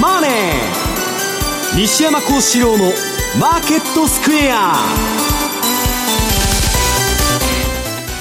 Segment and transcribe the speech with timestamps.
[0.00, 0.30] マネー」
[1.76, 2.92] 西山幸四郎の
[3.38, 4.74] 「マーケットスクエア」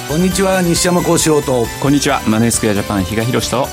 [0.07, 1.67] こんにちは西山幸四郎と。
[1.81, 3.67] こんにちはマネースクエアジャパン比嘉宏と。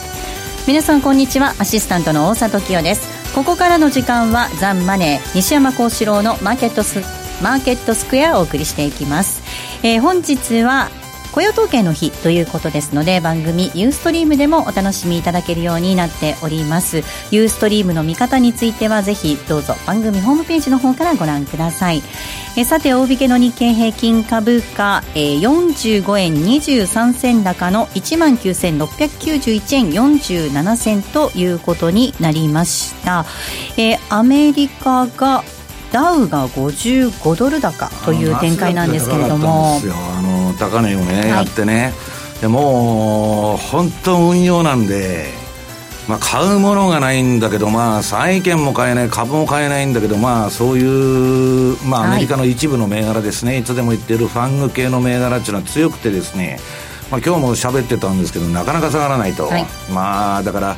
[0.66, 1.54] 皆さんこんにちは。
[1.58, 3.16] アシスタントの大里清です。
[3.36, 7.00] ここからの時間はザンマネー西山幸四郎のマーケットス
[7.42, 9.42] マーケットスクエアをお送りしていきます、
[9.82, 10.90] えー、本日は
[11.36, 17.02] 雇用統計の日ということですので番組ユーストリームでもお楽しみいただけるようになっております。
[17.30, 22.02] ユーストリームの見方についてはぜひどうぞ番組ホームページの方からご覧ください。
[22.56, 33.26] えさて大引けの日経平均株価、えー、45円23銭高の1万9691円47銭ということになりました、
[33.76, 35.44] えー、アメリカが
[35.96, 39.80] ダウが55ドル高という展開なんですけれども。
[39.80, 41.94] あの高値をね、はい、やってね。
[42.42, 45.32] でも本当運用なんで
[46.06, 56.60] まあ、買うものがないんだけど、まあ、債券も買えない、株も買えないんだけど、まあ、そういう、まあ、アメリカの一部の銘柄ですね、はい、いつでも言っているファング系の銘柄っていうのは強くてですね、
[57.10, 59.46] まあ、今日も喋ってたんですけど、なかなか下がらないと。
[59.46, 60.76] はい、まあ、だから、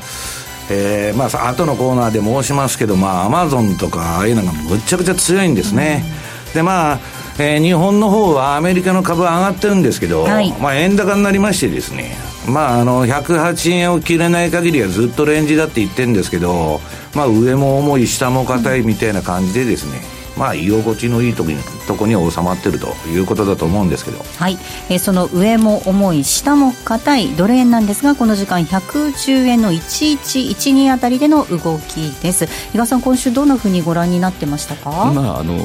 [0.70, 6.04] えー、まあ後のコーナーで申しますけどまあアマゾンとかああいうのがむちゃくちゃ強いんですね、
[6.48, 7.00] うん、でまあ、
[7.38, 12.16] えー、日本の方はアメリカの株上がってるんですけど、はい、まあ円高になりましてですね。
[12.48, 16.80] まああの108円を切れない限りはずっとレンジだって言ってるんですけど
[17.14, 20.00] まあ上も重い下も硬いみたいな感じでですね、
[20.38, 24.56] まあ、居心地のいい時にとこに収まってるということだと思うんですけど、はい。
[24.88, 32.46] えー、その上も重い下も硬いドル円なんですがこの時間110円の1112あたりでの動きです。
[32.46, 35.58] 比嘉さん今週どんなふうにご覧になってましたか、まあ、あの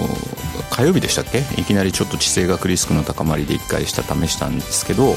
[0.71, 1.43] 火曜日でしたっけ？
[1.61, 5.15] いきなりちょっと地政学リスクの高まりで1回下試したんですけど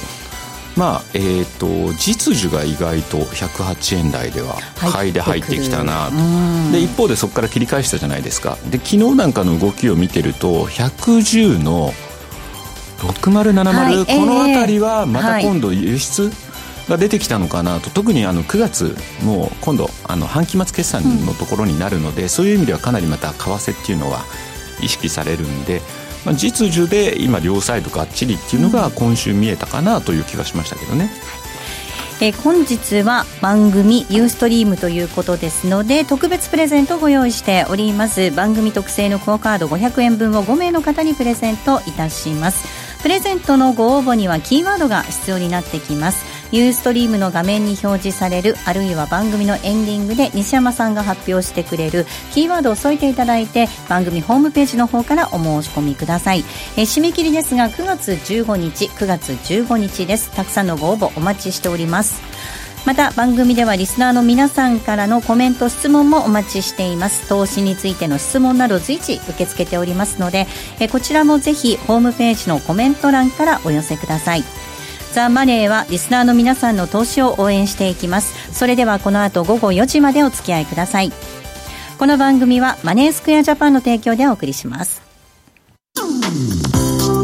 [0.76, 4.56] まあえーと、実需が意外と108円台では
[4.92, 6.72] 買いで入ってきたなと。
[6.72, 8.58] で一方でそこから切り返したじゃないですか。
[8.70, 11.92] で昨日なんかの動きを見てると110の
[12.98, 16.30] 6070、はい、この辺りはまた今度輸出
[16.90, 17.88] が出てきたのかなと。
[17.88, 24.24] 特にあの9月もう今度あの半期末決算のところになるので、うん、そういう意味ではかなりまた為替っていうのは
[24.82, 25.80] 意識されるんで。
[26.26, 31.10] まあ、実需で今両サイドがっちりっていうのが今週見えたかなという気がしましたけどね。
[32.20, 38.32] えー、本日は番組ユーストリームということですので特別プレゼントをご用意しております。
[38.32, 42.86] 番組特製のクオカード500円分を5名の方にプレゼントいたします。
[43.06, 56.44] プレゼントのご応募にはキーワードが必要になってきますユーストリームの画面に表示されるあるいは番組のエンディングで西山さんが発表してくれるキーワードを添えていただいて番組ホームページの方からお申し込みください。
[56.76, 60.30] え締め切りですが9月15日9月15日です。
[60.34, 62.20] たくさんのご応募お待ちしております。
[62.86, 67.28] また番組ではリスナーの皆さんからのコメント質問もお待ちしています。
[67.28, 70.46] 投資についての質問など随時受け付けておりますので
[70.78, 74.44] えこちらもぜひホームページのコメント欄からお寄せください。
[75.16, 78.52] ザ・マネーはリスナーの皆さんの投資を応援していきます。
[78.52, 81.10] それではこの後午後4時までお付き合いください。
[81.98, 85.00] この番組はマネースクエアジャパンの提供でお送りします。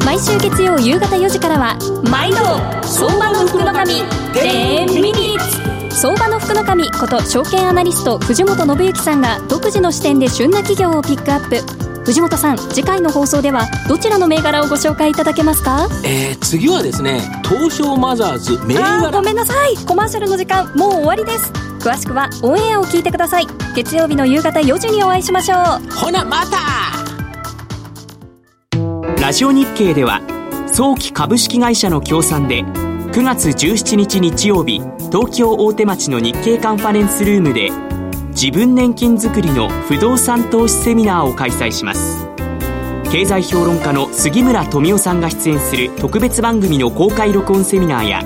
[0.06, 1.76] 毎週月曜夕方4時からは
[2.10, 2.38] 毎度
[2.82, 11.91] 相場の福の神10ミニッツ相場の福の神こと証券アナリスト藤本信之さんが独自の視点で旬な企業をピックアップ。
[12.04, 15.88] 藤本さん次回の放送ではどちらの銘柄をご紹介いただけますか？
[16.04, 19.10] えー、次はですね東証マザーズ銘柄。
[19.10, 19.76] ごめんなさい。
[19.86, 21.52] コマーシャルの時間もう終わりです。
[21.80, 23.46] 詳しくはオンエアを聞いてください。
[23.74, 25.90] 月曜日の夕方4時にお会いしましょう。
[25.94, 26.58] ほなまた!
[29.20, 30.20] ラジオ日経では
[30.66, 34.80] 早期株式会社の協賛で9月17日日曜日
[35.12, 37.70] 東京大手町の日経カンファレンスルームで
[38.42, 42.26] 自分年金づくりの不動産投資セミナーを開催します。
[43.08, 48.24] 経済評論家の杉村富夫さんが出演する特別番組の公開録音セミナーや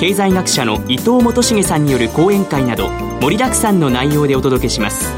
[0.00, 2.88] 経済学者の伊藤元重さんによる講演会など
[3.20, 5.14] 盛りだくさんの内容でお届けします。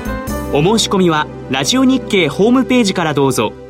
[0.52, 3.63] お申し込みはラジオ日経ホームページからどうぞ。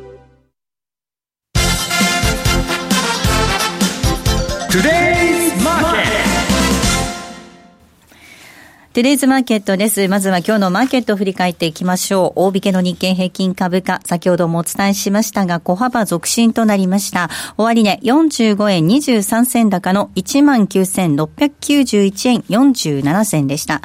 [8.95, 10.07] トゥデイズマーケットです。
[10.07, 12.31] まずは今日のマーケットを振り返っていきましょう。
[12.39, 17.29] 大引けの日経平均株価、先ほどもお伝えしましたが、小幅続伸となりました。
[17.57, 23.81] 終値、45円23銭高の19,691円47銭でした。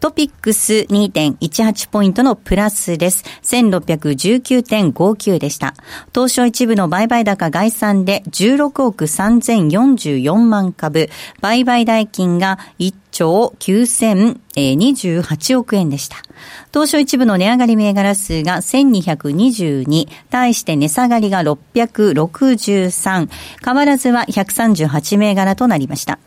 [0.00, 3.22] トピックス2.18ポイントのプラスです。
[3.42, 5.74] 1619.59でした。
[6.14, 11.10] 東証一部の売買高概算で16億3044万株。
[11.42, 16.16] 売買代金が1兆9028億円でした。
[16.72, 23.28] 東証一部の値上がり銘柄数が1222、対して値下がりが663、
[23.64, 26.18] 変わらずは138銘柄となりました。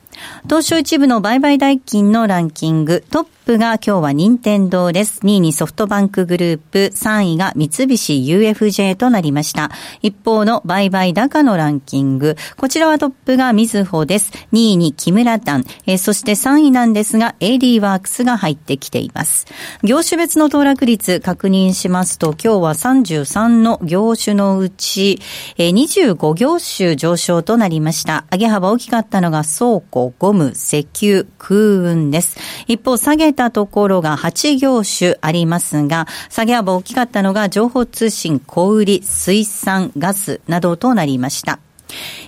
[0.47, 5.19] 当初一部の売買代金のランキング、トッププが今日は任天堂です。
[5.21, 9.69] 2位にソフトバンクグループ、3位が三菱 UFJ となりました。
[10.01, 14.31] 一方の売買高のランキング、こちらはトップがみずほです。
[14.53, 19.45] 2位に木村丹、えー、そして3位なんですが AD ワークスが入ってきています。
[19.83, 25.19] 業種別の騰落率確認しますと、今日は33の業種のうち、
[25.57, 28.23] えー、25業種上昇となりました。
[28.31, 32.37] 上げ幅大きかったのが倉庫、ゴム、石油、空運です。
[32.67, 41.59] 一方、下げたところが8業種ありますが、下げ幅大きかったのが情報通信、小売、水産、ガスなどとなりました。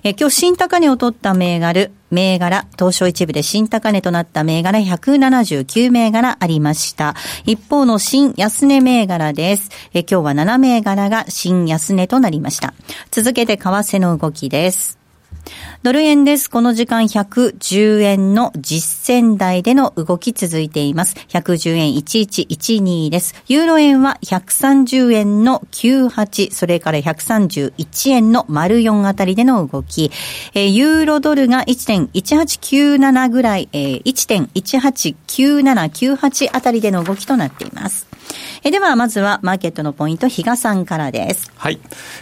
[0.03, 7.15] え今日新高値を取った銘柄、銘柄、東証一部で新高値となった銘柄179銘柄ありました。
[7.45, 9.69] 一方の新安値銘柄です。
[9.93, 12.73] え今日は7銘柄が新安値となりました。
[13.11, 15.04] 続けて為替の動きです。
[15.83, 16.49] ドル円です。
[16.49, 21.15] この時間110円の実践台での動き続いています。
[21.29, 23.35] 110円1112です。
[23.47, 30.11] ユーロ円は130円の98、それから131円の丸4あたりでの動き。
[30.55, 38.14] え、ユーロドルが1.1897ぐらい、えー、1.189798あたりでの動きとなっています。
[38.63, 41.51] えでは、まずはマーケットのポイント、比嘉さんからです。
[41.55, 41.79] はい。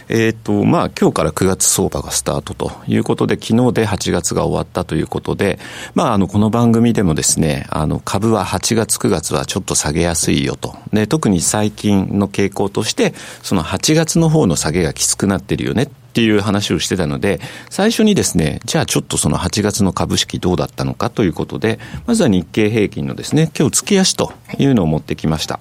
[0.08, 5.58] えっ、と、まあ、今日から9月相場がスタートということで、昨日で8月が終わったということで、
[5.94, 10.76] まあ、あの、この番組でもですね、あの、株は8月、9月はちょっと下げやすいよと。
[10.92, 17.40] で、特に最近の傾向として、その8月の方の下げがきつくなってるよねっっていう話をしてたので、
[17.70, 25.58] 最初にですね、じゃあちょっとその8月の株式どうだったのかということで、まずは日経平均のですね、今日月足というのを持ってきました。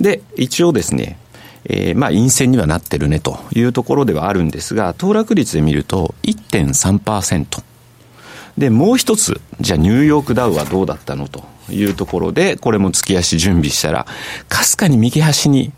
[0.00, 1.18] で、一応ですね、
[1.66, 7.62] えー、まあ陰線にはなってるねというところではあるんですが、騰落率で見ると1.3%。
[8.56, 14.06] で、もう一つ、じゃあニューヨークダウはどうだったのというところで、これも月足準備したら、
[14.48, 15.70] かすかに右端に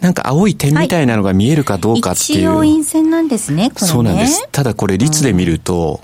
[0.00, 2.48] なんか青い点みたいなのが見えるかどうかっていう。
[2.48, 3.92] はい、一応陰線なんですね、これね。
[3.92, 4.48] そうなんです。
[4.52, 6.00] ただこれ率で見ると、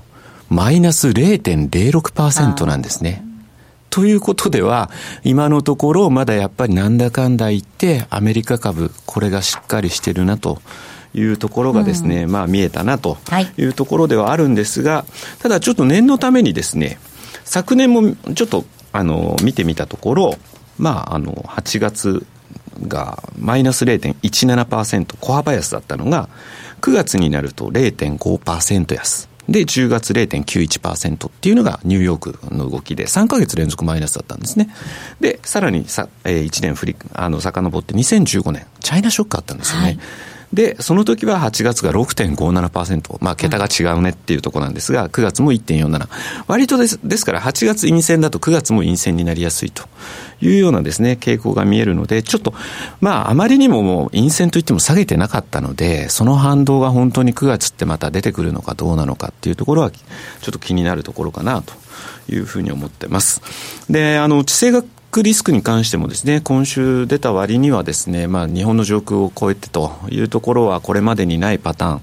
[0.51, 3.25] うん、マイナス0.06%なんですね。
[3.91, 4.91] ということでは、
[5.23, 10.61] 今のところまだやっぱりなんだかんだ言って、アメリカ株、これがしっかりしてるなと。
[11.17, 13.19] いうところがですね、うん、まあ見えたなと
[13.57, 15.05] いうところではあるんですが、
[15.39, 16.99] ただちょっと念のためにですね、
[17.45, 20.35] 昨年もちょっとあの見てみたところ、
[20.77, 22.27] まああの8月
[22.89, 26.29] がマイナス0.17%小幅安だったのが、
[26.81, 29.29] 9月になると0.5%安。
[29.49, 34.69] で、10月0.91%っていうのがニューヨークの動きで、3か月連続マイナスだったんですね。
[35.21, 39.85] で、さらにさ、えー、1年振り、あの、遡って2015年、チャイナショックあったんですよね。
[39.85, 39.99] はい
[40.55, 46.09] で、その時は8月が6.57%、まあ、桁が違うねっていうところなんですが、9月も1.47。
[46.47, 49.83] 割とです、ですから8月陰線だと9月も陰線になりやすいと
[50.41, 52.55] いうようなですね、傾向が見えるので、ちょっと、
[53.01, 60.01] まあ、あまりにももう陰線といっても下げてなかったので、その反動が本当に9月ってまた出てくるのかどうなのかっていうところは、ちょ
[60.51, 61.73] っと気になるところかなと
[62.33, 63.43] いうふうに思ってます。
[63.91, 72.01] で、あの、地政学クリスクに関してもですね、今週出た割にはですね、まあ日本の上空を超えてというところはこれまでにないパターン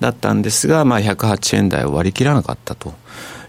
[0.00, 2.94] だったんですが、まあ108円台を割り切らなかったと。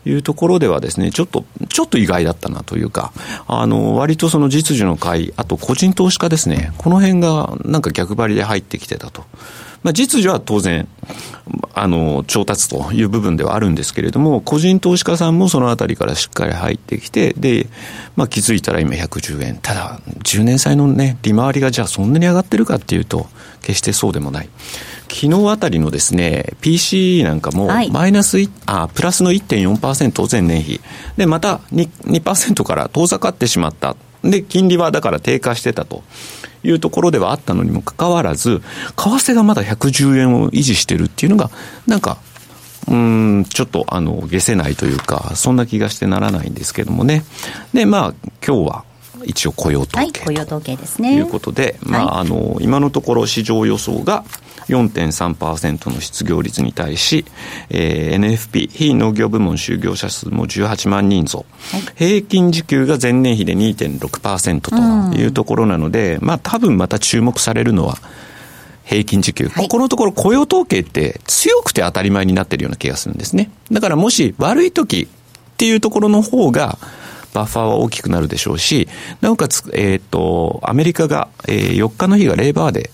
[0.07, 3.11] いうところではですね、ちょっと、ちょっと意外だったなというか、
[3.47, 9.23] あの、割とその実需の買い、あと個人投資家ですね、この辺がなんか逆張りで入ってきてたと。
[9.85, 10.87] まあ、実需は当然、
[11.75, 17.67] あの、調達という部分ではあるんですけれども、個人投資家さんもそのあたりからしっかり入ってきて、で、
[18.15, 19.59] まあ、気づいたら今110円。
[19.61, 23.27] ただ、10年債のね、利回りがじゃあそんなに上がってるかっていうと、
[23.61, 24.49] 決してそうでもない。
[25.07, 30.81] 昨日あたりのですね、PC なんかも、マイナス、はい、あ、プラスの1.4%前年比。
[31.15, 31.91] で、また 2%,
[32.23, 33.95] 2から遠ざかってしまった。
[34.29, 36.03] で、金利はだから低下してたと。
[36.67, 38.63] いうところではあったのにもかかわらず、為
[38.95, 41.51] 替がまだ110円を維持してるっていうのが、
[41.85, 42.17] なんか、
[42.87, 47.23] うん、ちょっと、あの、下せないというか、そんな気がしてならないんですけどもね。
[47.73, 48.13] で、まあ、
[48.45, 48.84] 今日は、
[49.25, 51.13] 一応雇用統計、はい、雇用統計ですね。
[51.13, 54.23] ということで、まあ、あの、今のところ市場予想が
[54.67, 57.25] 4.3%の失業率に対し、
[57.69, 67.97] えー、NFP、非農業部門就業者数も18万人増、はい、平均時給が前年比で2.6%というところなので、まあ多分また注目されるのは、
[68.83, 73.49] 平均時給、はい、ここのところ雇用統計って強くて当たり前になってるような気がするんですね。
[73.71, 76.77] だからもし悪い時っていうところの方が、
[77.35, 78.87] バッファーは大きくなるでしょうし、
[79.19, 82.89] なおかつ、えっ、ー、と、アメリカが、えー、4日の日がレーバーデ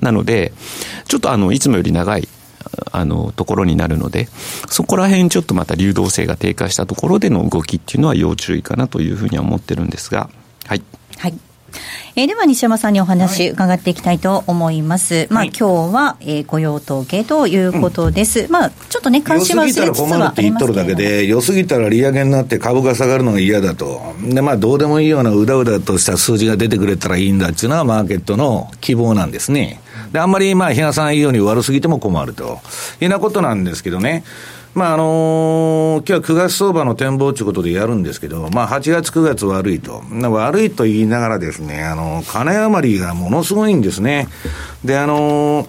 [0.00, 0.54] ーなので、
[1.06, 2.26] ちょっとあの、いつもより長い、
[2.90, 4.28] あの、ところになるので、
[4.70, 10.30] そこら辺ちょっとまた流動性が低下したところでの動きっていうのは要注意かなというふうには思ってるんですが、
[10.64, 10.82] はい。
[11.18, 11.51] はい。
[12.16, 15.14] えー、では西山さんにお話伺っていきたいと思います。
[15.14, 18.40] はい、まあ、今日は、えー、雇用統計ということです。
[18.40, 20.22] うん、まあ、ちょっとね、関心は薄れつつはありますけど。
[20.22, 24.14] 良すぎたら困るって言っとるだけで、良すぎたら利上げになって株が下がるのが嫌だと。
[24.22, 29.80] で、まあ、どうでもいいようなうだうだとした数字が出てくれたらいいんだっていうのはマーケットの希望なんですね。
[30.12, 32.44] で、あんまり、まあ、比嘉さん言うように悪すぎても困ると。
[32.44, 32.60] いうよ
[33.02, 34.24] うなことなんですけどね。
[34.74, 40.02] まああの、今日は9月相場の展望ということでやるんですけど、まあ8月9月悪いと。
[40.10, 44.28] 悪いと言いながらですね、あの、金余りがものすごいんですね。
[44.82, 45.66] で、あの、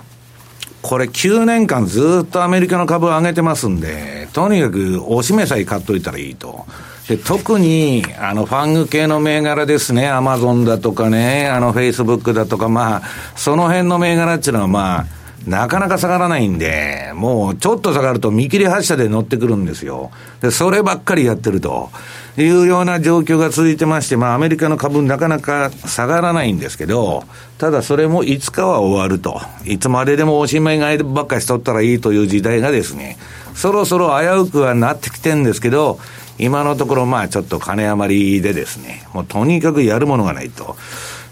[0.81, 6.65] これ9年間ずっとアメリカの株を上げてますんで、とにかくおしめさえ買っといたらいいと。
[7.13, 13.01] で、特に、あの、ファング系の銘柄ですね、アマゾンだとかね、あの、フェイスブックだとか、まあ、
[13.35, 15.05] その辺の銘柄っていうのは、まあ、
[15.45, 20.09] なかなか下がらないんで、もうちょっと下がると見切り発車で乗ってくるんですよ。
[20.41, 21.91] で、そればっかりやってると
[22.37, 27.25] いうような状況が続いてまして、まあアメリカの株なかなか下がらないんですけど、
[27.57, 29.41] ただそれもいつかは終わると。
[29.65, 33.17] いつまででもおしまい買いばっかしとったらいいという時代がですね、
[33.53, 35.99] そろそろ危うくはなってきてんですけど、
[36.37, 40.75] 今のところまあちょっと金余りでですね、もうとにかくやるものがないと。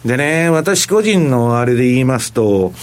[0.05, 2.73] でね、私個人のあれで言いますと、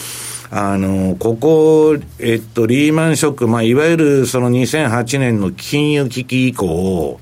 [0.51, 7.21] あの、ここ、えっと、リーマンショック、まあ、いわゆるその2008年の金融危機以降、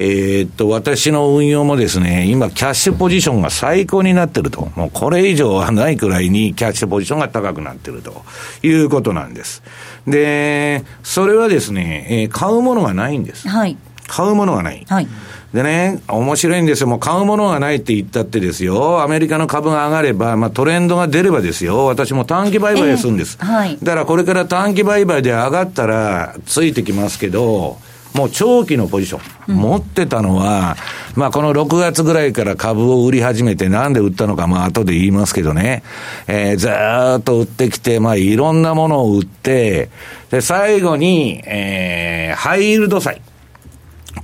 [0.00, 4.70] えー、っと、私の運用もですね、今、キャッシュポジションが最高になってると。
[4.76, 8.22] もうこれ以上はないくらいにキャッシュポジションが高くなってると
[8.62, 9.64] いうことなんです。
[10.06, 13.48] で、それはですね、えー、買うものがないんです。
[13.48, 13.76] はい。
[14.08, 14.84] 買うものがない。
[14.88, 15.06] はい。
[15.52, 16.88] でね、面白いんですよ。
[16.88, 19.02] もう買うものがないって言ったってですよ。
[19.02, 21.86] アメリカの株が上がれば、まあトレンドが出ればですよ。
[21.86, 23.38] 私も短期売買するんです。
[23.40, 23.78] えー、はい。
[23.82, 27.78] だからこれから短期売買で上がったらついてきますけど、
[28.14, 30.76] もう長期のポジション、持ってたのは、
[31.14, 35.82] まあこの6月ぐらいから株を売り始めて、なんで売ったのか、まあ後で言いますけどね、
[36.26, 39.90] えー、ずーっと売ってきて、まあいろんなものを売って、
[40.30, 43.22] で、最後に、えー、ハイイールド債。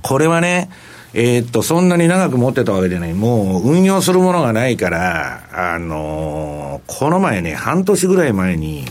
[0.07, 0.69] これはね、
[1.15, 3.15] えー、っと、そんなに長く持ってたわけじゃない。
[3.15, 8.85] もう、運用するものがないから、あのー、この前ね、半年ぐらい前に、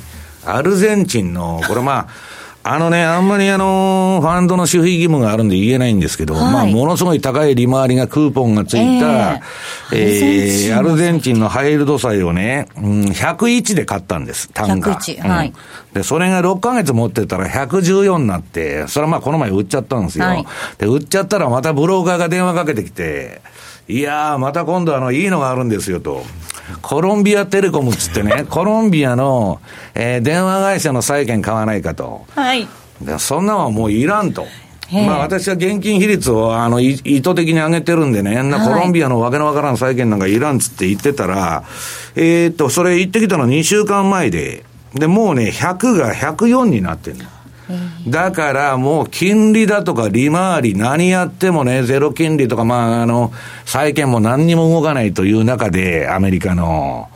[0.45, 2.09] アルゼンチンの、これまあ、
[2.67, 9.35] あのね、あんまりあの、ファンドの守秘義務があるんで言えないんですけど、はい、まあ、ものすごい高い利回りがクーポンがついた、
[9.93, 14.93] えー、えー、アルゼンチンのハイルド債をね、うん、101で買ったんです、単価。
[14.93, 15.55] 101、はい、うん。
[15.93, 20.25] で、それが6ヶ月持ってたら114になって、それはまあこの前売っちゃったんですよ。
[20.25, 20.47] はい、
[20.79, 23.43] で、売っちゃったらまたブローカーが電話かけてきて、
[23.89, 26.25] いやー、また今度あの、いいのがあるんですよと。
[26.81, 29.61] コロンビアテレコムっつってね、 コロンビアの、
[29.95, 32.25] えー、電話会社の債券買わないかと。
[32.35, 32.67] はい。
[33.19, 34.47] そんなのはもういらんと。
[34.93, 41.65] まあ私は現金比率をあの意図的に上げてるんでね、なコロンビアのわけのわからん債券なんかいらんっつって言ってたら、
[42.15, 44.63] えー、っと、それ言ってきたの2週間前で、
[44.95, 47.25] で、もうね、100が104になってんの。
[48.09, 53.33] だからもう金利だとか利回り何やってもね、ゼロ金利とか、まあ、あの、
[53.65, 57.09] 債券も何にも動かないという中で、アメリカの、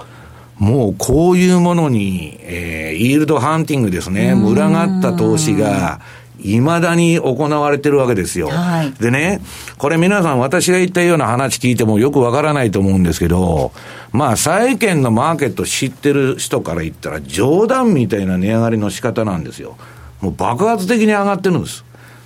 [0.57, 6.00] もうこういうものに、えー、イールドハンティングですね、群がった投資が、
[6.41, 8.49] いまだに行われてるわけですよ。
[8.49, 9.41] はい、でね、
[9.77, 13.73] これ皆さん私が言ったような話聞いてもよくわからないと思うんですけど、
[14.12, 19.77] まあ債券のマーケット知ってる人から言ったら冗談みたいな値上がりの仕方なんですよ。
[20.21, 21.85] もう爆発的に上がってるんです。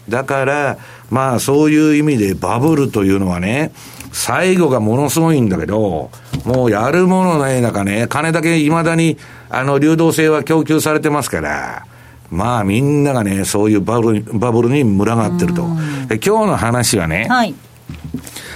[0.09, 0.79] だから、
[1.11, 3.73] まあそういう意味でバブルというのはね、
[4.13, 6.11] 最後がものすごいんだけど、
[6.45, 9.17] もうやるものない中ね、金だけ未だに、
[9.49, 11.87] あの、流動性は供給されてますから、
[12.31, 15.67] まあみんながね、そういうバブルバブルに群がってると。
[16.09, 17.55] で今日の話はね、はい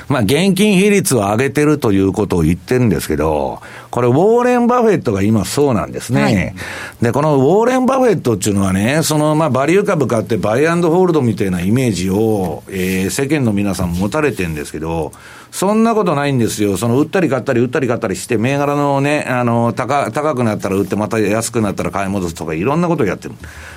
[0.09, 6.23] まあ、現金比率を上げてるということを言ってるんですけど、これ、ウォーレン・バフェットが今そうなんですね。
[6.23, 6.55] はい、
[7.03, 15.13] で、このウォーレン・バフェットっていうのはね、その、まあ、バリュー株買ってバイアンドホールドみたいなイメージを、えー、世間の皆さん持たれてるんですけど、
[15.51, 16.77] そんなことないんですよ。
[16.77, 23.35] その、売ったり買ったり、売ったり買ったりして、銘柄のね、あの、高、高くなったら売って、また安くなったら買い戻すとか、いろんなことをやってる。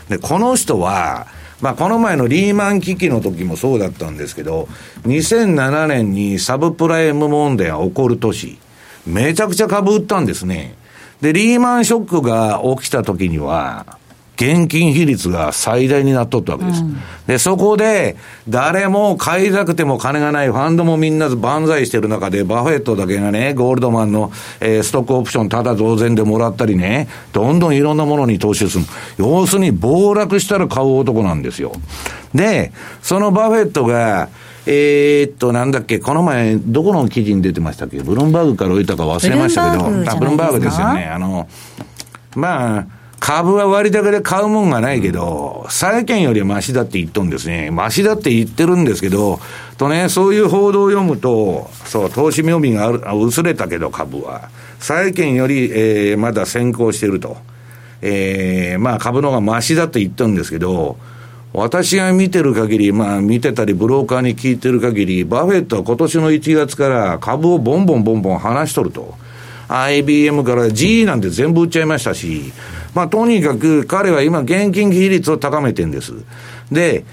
[0.09, 1.27] で、この人は、
[1.61, 4.69] まあ、この前のリーマン危機の時もそうだったんですけど、
[5.03, 8.57] 2007年にサブプライム問題が起こる年、
[9.05, 10.75] めちゃくちゃ株売ったんですね。
[11.21, 13.98] で、リーマンショックが起きた時には、
[14.39, 16.81] 現金比率が最大になっとったわけです。
[16.81, 18.15] うん、で、そこで、
[18.47, 24.31] 誰も買いたくても金がないファンドもみんな万歳してる中で、バフェットだけがね、ゴールドマンの、
[24.61, 28.85] えー、ストックオプションただ同然でもらったりね、どんどんいろんなものに投資する。
[29.17, 31.73] 要するに暴落したら買う男なんですよ。
[32.33, 34.29] で、そのバフェットが、
[34.65, 41.09] えー、っと、なんだっけ、この前、どこの記事に出てましたっけ、ブルンバーグから置いたか忘れましたけど、ブルンバーグですよね。
[41.13, 41.49] あの、
[42.35, 47.69] まあ、株は割高で買うもんがないけど、債券よりはマシだって言っとんですね。
[47.69, 49.39] マシだって言ってるんですけど、
[49.77, 54.49] とね、そういう報道を読むと、そう、投資妙味がある、あ薄れたけど株は、
[54.79, 57.37] 債券より、えー、まだ先行してると。
[58.01, 60.97] えー、まあ株の方がマシだって言ったんですけど、
[61.51, 69.15] 私が見てる限り、まあ見てたり、ブローカーに聞いてる限り、バフェットは今年の1月から株をボンボンボンボン離しとると。
[69.69, 72.51] IBM から G なんて全部売っちゃいましたし、
[72.93, 76.13] まあとにかく彼は今現金比率を高めてんです。
[76.71, 77.05] で、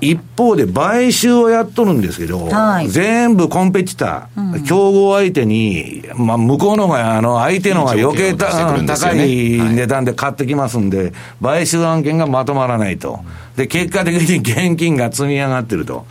[0.00, 13.20] 一方で買収をやっとるんですけど、はい、全部コンペティター、うん、競合相手に、まあ、向こうのが、あの、相手のが余計た、ね、高い値段で買ってきますんで、はい、買収案件がまとまらないと。
[13.56, 16.06] で、結果的に現金が積み上がってると。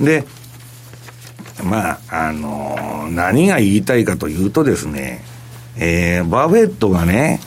[0.00, 0.24] で、
[1.62, 5.22] まあ、あの何が言いたいかというとですね、
[5.78, 7.40] えー、バフェットがね、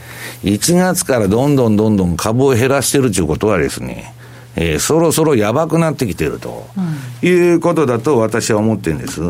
[0.43, 4.13] 1月からどんどんどんどん株を減らしてるということはですね、
[4.55, 9.21] えー、そろそろやばくなってきてると、うん、いうことだと私は思ってるんです。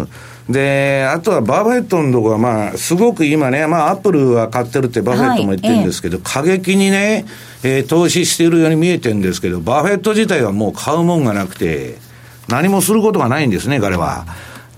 [0.50, 7.26] で、あとはバフェットのところは、まあ、すごく今ね、まあ、アップルは買ってるってバフェットも言ってるんですけど、はい、過激にね、
[7.64, 11.98] えー、投資しているように見えてるんですけど、バフェット自体はもう買うもんがなくて、
[12.48, 14.26] 何もすることがないんですね、彼は。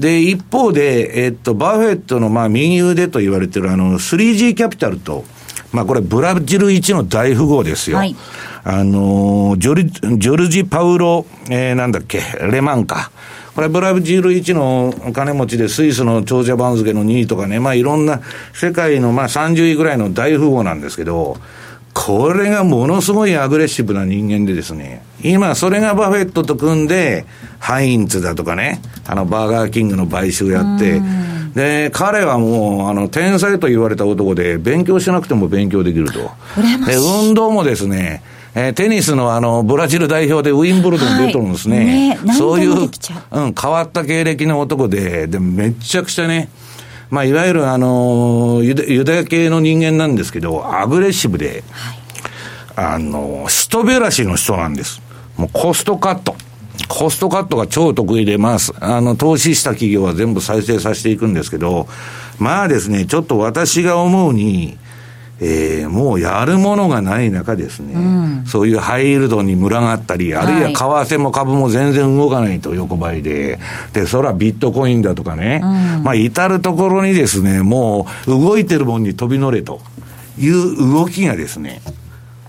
[0.02, 5.24] で、一方で、えっと、バフェットの、まあ、右腕と言われてる、あの、3G キャピタルと、
[5.72, 7.98] まあ、これ、ブラジル一の大富豪ですよ。
[7.98, 8.16] はい
[8.64, 13.12] あのジョル、ジョルジ・パウロ、えー、なんだっけ、レマンか。
[13.56, 18.22] これブラジル一の金持ちで、スイスの長者番付の2位とかね、まあいろんな
[18.54, 21.38] 世界のまあ30位ぐらいの大富豪なんですけど、
[21.94, 27.26] これがものすごいアグレッシブな人間でですね、今それがバフェットと組んで、
[27.60, 31.02] ハインツだとかね、あのバーガーキングの買収やって、
[31.56, 36.32] で、彼はもう、あの、天才と言われた男で、勉強しなくても勉強できると。
[36.86, 38.24] で、運動もですね、
[38.54, 41.78] えー、テニスのあの、ブラジル代表でウィンブルドン出とるんですね。
[41.78, 41.86] はい
[42.28, 42.90] ねそういう、
[43.32, 46.50] うん、変わった経歴の男で、で、めちゃくちゃね、
[47.12, 55.02] まあ、いわゆるあのユダ、ユダヤ系の人間なんですけど、アグレッシブで、はい、あの、人べらしの人なんです。
[55.38, 56.36] もうコストカット。
[56.88, 61.88] コストカットが超得意で、まあ、あの、投資した企業は全部再生させていくんですけど、
[62.40, 64.78] まあですね、ちょっと私が思うに、
[65.44, 73.58] えー、もうやるものがない中ですね、うん、そういうハイイールドに群がったり、あるいは為替も株も全然動かないと、横ばいで。
[73.92, 75.66] で、そらビットコインだとかね、う
[76.02, 79.82] ん、まあ至るところにですね、もう動いてるもんに飛び乗れと
[80.38, 81.82] いう動きがですね、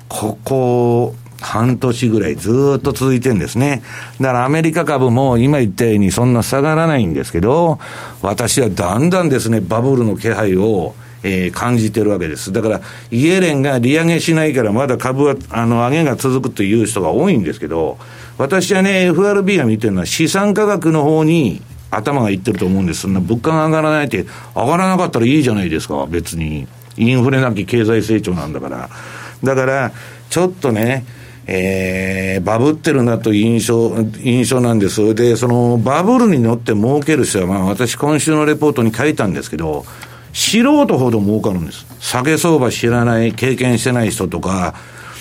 [0.09, 3.83] ここ、半年ぐらいずっと続いてるんですね。
[4.21, 7.81] だからアメリカ株も今言ったようにそんな下がらないんですけど、
[8.21, 12.53] 私はだんだんですね、バブルの気配をえー、感じてるわけです。
[12.53, 12.81] だから、
[13.11, 17.99] イエレンが利上げしないからまだ株は、あの、上げが続くという人が多いんですけど、
[18.39, 23.03] 私はね、FRB が見てるのは資産価格の方に頭がいってると思うんです。
[23.03, 26.67] そんな物価が上がらないって、上がらなかったらいいじゃないですか、別に。
[26.97, 28.89] インフレなき経済成長なんだから。
[29.45, 29.93] だから、
[30.31, 31.05] ちょっとね、
[31.47, 34.97] えー、バブってるなという印象、印象なんです。
[34.97, 39.85] それで、その、バブルに乗って儲ける人は、まあ私今週のレポートに書いたんですけど、
[40.33, 41.87] 素人ほど儲かるんです。
[42.01, 44.75] 下げ相場知らない、経験してない人とか、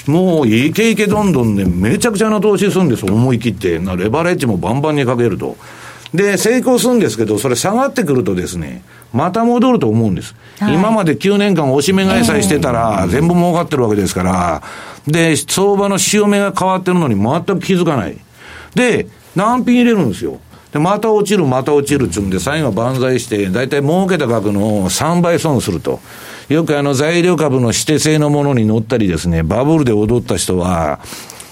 [0.08, 3.80] もうイケイケどんどんね、めちゃくちゃな投資するんです、思い切って。
[3.80, 5.58] レバレッジもバンバンにかけると。
[6.14, 10.36] で、成功するんですけど、それ下がってくるとですね、また戻ると思うんです。
[10.60, 14.62] はい、今まで9年間おしめ買いさえしてたら、全部儲かってるわけですから、
[15.08, 18.18] で、相場の潮目が変わってるのに全く気づかない。
[18.76, 20.40] で、難品入れるんですよ。
[20.72, 26.00] で、また落ちる、また落ちるっちゅうんで、最後は万歳して、大体儲けた額の3倍損すると。
[26.50, 31.00] よくあの材料株の指定性のものに乗ったりですね、バブルで踊った人は、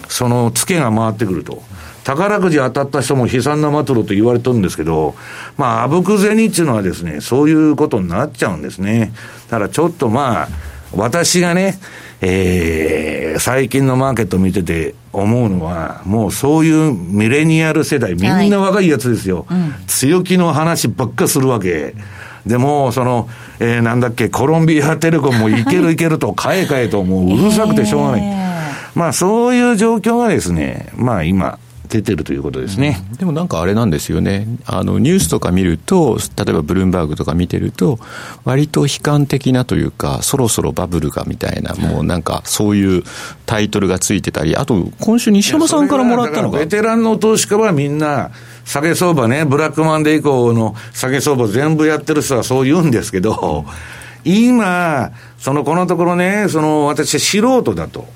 [0.08, 1.62] そのツケが回ってくると。
[2.04, 5.16] 宝くじ当たった人も悲惨な末路と言われてるんですけど、
[5.58, 9.12] まあ、あぶく銭っていうのはですね、そういうことになっちゃうんですね。
[9.50, 10.48] だからちょっとまあ、
[10.94, 11.78] 私がね、
[12.22, 19.46] えー、最近のマーケット見てて思うのは、もうそういうミレニアル世代、みんな若いやつですよ。
[19.48, 21.96] はいうん、強気の話ばっかするわけ。
[22.46, 23.30] でも、その、
[23.60, 28.22] えー、なんだっけ、コロンビアテレコンもいけるいけると、 買え買えと、もううるさくてしょうがない。
[28.96, 31.58] まあそういう状況がですね、まあ今、
[31.90, 34.48] 出てるということですね、うん、でもなんかあれなんですよね。
[34.66, 38.00] あのニュースとか見ると例えばブルームバーグとか見てると
[38.46, 43.04] 割と悲観的なというかそろそろバブルがみたいなもうなんかそういう
[43.46, 46.60] タイトルがついてたりあと今週西山さんからもらったのが。
[46.60, 48.32] ベテランの投資家はみんな
[48.70, 53.66] 下げ相場ね、ブラックマンデー以降の下げ相場全部やってる人はそう言うんですけど、
[54.24, 58.08] 今、そのこのところね、その私素人だと。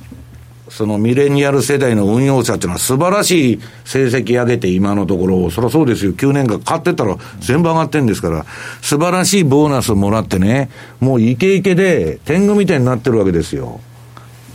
[0.76, 8.44] そのミレニアル世代の運用者っていうのは素晴らしい成績上げて今のところ、そりゃそうですよ、9年間買ってたら全部上がってんですから、
[8.82, 13.82] 素晴らしいボーナスもらってね、もうイケイケで天狗みたいになってるわけですよ。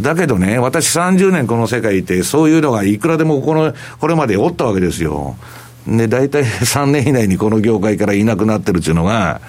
[0.00, 5.36] だけどね、私30年この世界いて、そういうのがいくらでもこの、これまでおったわけですよ。
[5.86, 9.40] で、大体3年以内にこの業界からいなくなってるっていうのが、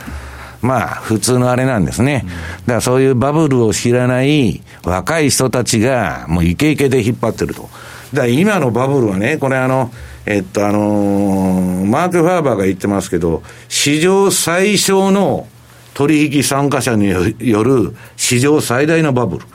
[0.62, 2.26] まあ、普通のあれなんですね。
[2.68, 7.70] だからそういうバブルを知らない若い人たちが、もうイケイケで引っ張ってると。
[8.14, 9.92] だ今のバブルはね、これあの、
[10.26, 15.48] えっと、あのー、マーク・ファーバーが言ってますけど、史上最小の
[15.94, 19.46] 取引参加者による史上最大のバブル。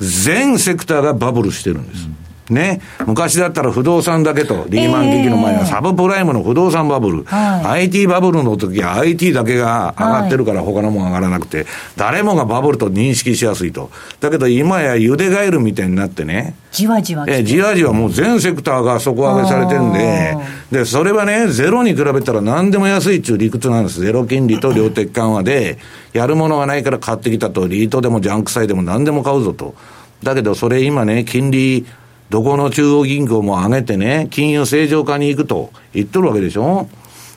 [0.00, 2.06] 全セクターがバブルしてるんです。
[2.06, 2.80] うんね。
[3.06, 7.24] 昔だったら不動産だけと、リーマン危機の前はサブプライムの不動産バブル。
[7.24, 13.90] はい、IT バブルの時は IT だけが上がってるから他のもん上がらなくて、誰もがバブルと認識しやすいと。
[14.20, 16.54] だけど今やゆでガエルみたいになってね。
[16.70, 20.36] じわじわえじわじわもう全セクターが底上げされてるんで、
[20.70, 24.00] で、それはね、ゼロに比べたら何でも安いっていう理屈なんです。
[24.00, 25.78] ゼロ金利と量的緩和で、
[26.12, 29.74] やるものがないから買ってきたと、リートでもジャンク債でも何でも買うぞと。
[30.22, 31.86] だけどそれ今ね、金利
[32.30, 36.88] どこの中央銀行も上げてね、金融正常化に行くと言っとるわけでしょ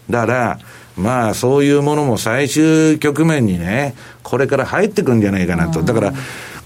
[0.10, 0.60] だから、
[0.98, 5.82] まあそういうものも最終局面にね、これから入ってくんじゃないかなと。
[5.84, 6.14] だから、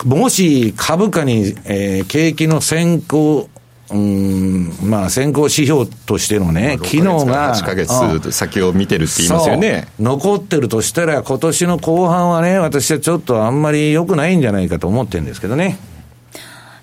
[0.04, 3.50] もし株価に、えー、景気の先行、
[3.92, 7.56] うん、まあ先行指標としてのね、機能が。
[7.56, 9.88] 8ヶ月先を見てるって言いますよね。
[10.00, 15.78] 残ってるとしたら今年の後半はね、私はちょっとあんまり良くないんじゃないかと思ってるんですけどね。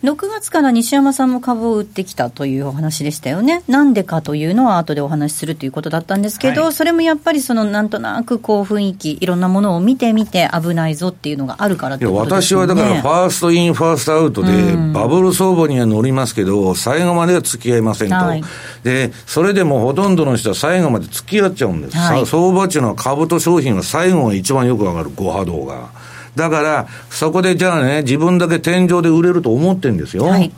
[0.03, 3.63] 6月から西山さんも株を売ってきたというお話でしたよね。
[3.69, 12.07] なんでかというのは後でお話しするということだったんですけど、はい、それもやっぱりそのなんとなくこう雰囲気、いろんなものを見てみて危ないぞっていうのがあるからね。
[12.07, 14.51] 私はだから first in、first out で、
[14.93, 18.15] バブル相場には乗りますけど、最後までは付き合いませんと。
[18.17, 18.43] はい、
[18.83, 21.97] で、それでもほとんどの人は最後まで付き合っちゃうんです。
[21.97, 26.02] はい、相場っていうのは株と商品は最後が一番よく上がる、5波動が。
[26.35, 30.25] だから、そこでじゃあね、自分だけ天井で売れると思ってるんですよ。
[30.25, 30.53] はい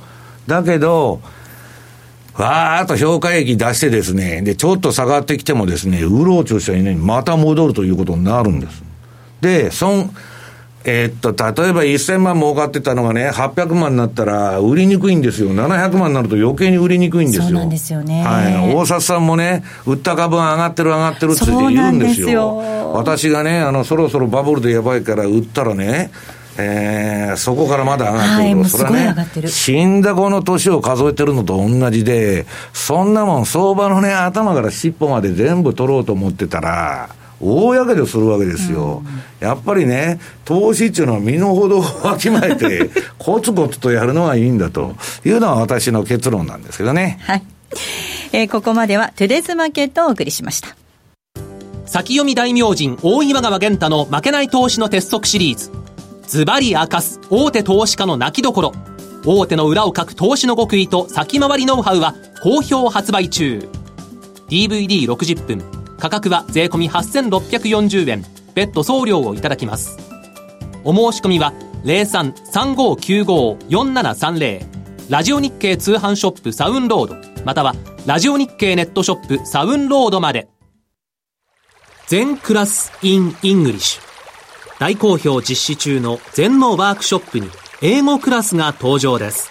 [0.47, 1.21] だけど、
[2.35, 8.83] わーっと評価益出してですね、で、ちょっと下がってきてもですね、うろうちょしたね、また戻るということになるんです。
[9.41, 10.15] で、損、
[10.87, 11.31] えー、っと、
[11.63, 15.51] 例えば1000万儲かってたのがね、800万になったら売りにくいんですよ。
[15.55, 17.45] 700万になると余計に売りにくいんですよ。
[17.45, 18.23] そうなんですよね。
[18.23, 18.75] はい。
[18.75, 22.29] 大札さんもね、売った株が上がってる上がってるって言うんですよ。
[22.29, 26.11] よ私がね、あの、そろそろバブルでやばいから売ったらね、
[26.59, 37.09] えー、そこからまだ上がってると、はい、それはね、死んだ子の年を数えてるのと同じで、そんなもん、相場のね、頭から尻尾まで全部取ろうと思ってたら、
[37.45, 47.19] 大やけどするわけですよ、うん、やっぱりね、投資っていうのは身の程をわきまえて、 コツコツとやるのがいいんだというのは私の結論なんですけどね。
[47.23, 47.43] はい
[48.33, 50.77] えー、ここまではトゥデズマーケットをお送りしました。
[51.87, 55.71] 先読み大名人大岩川源太の負けない投資の鉄則シリーズ。
[56.27, 58.73] ズバリ明かす大手投資家の泣きどころ。
[59.27, 63.69] 大手の裏を書く投資の極意と先回りノウハウは好評発売中。
[64.49, 65.74] DVD60 分。
[65.99, 68.25] 価格は税込8640円。
[68.55, 69.99] 別途送料をいただきます。
[70.85, 71.53] お申し込みは
[71.85, 74.67] 03-3595-4730
[75.11, 77.75] ラジオ日経通販ショップサウンロードまたは
[78.07, 80.49] ラジオ日経ネットショップサウンロードまで
[82.07, 84.05] 禅 class in English
[84.79, 87.49] 大好評実施中の禅のワークショップに
[87.81, 89.51] 英語クラスが登場です。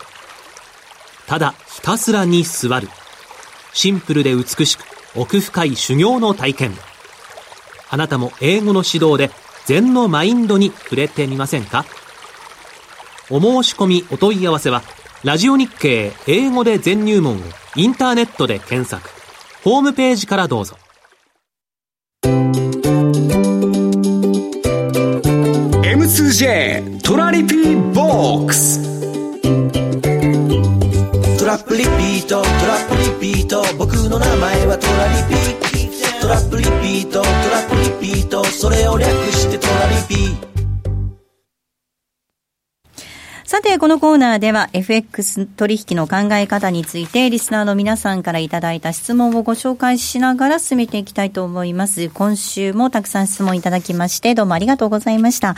[1.27, 2.87] ただひたすらに座る。
[3.73, 6.77] シンプルで美しく奥深い修行の体験。
[7.89, 9.29] あなたも英語の指導で
[9.65, 11.85] 禅のマインドに触れてみませんか？
[13.29, 14.81] お申し込みお問い合わせは、
[15.23, 17.39] ラジオ日経英語で禅入門を
[17.75, 19.09] インターネットで検索。
[19.63, 20.77] ホームページからどうぞ。
[25.83, 28.92] M2J トラリピーボックス
[31.43, 37.27] トラップリピートトラップリピート僕の名前はトラリピートラップリピートトラ
[37.67, 37.75] ップ
[38.05, 40.13] リピートそれを略してトラリピ
[43.45, 52.09] さて、このコーナーでは FX 取引の考え方についてリスナーの皆さんからいただいた質問をご紹介しながら進めていきたいと思います。
[52.09, 55.55] 今週もたくさん質問いただきましてどうもありがとうございました。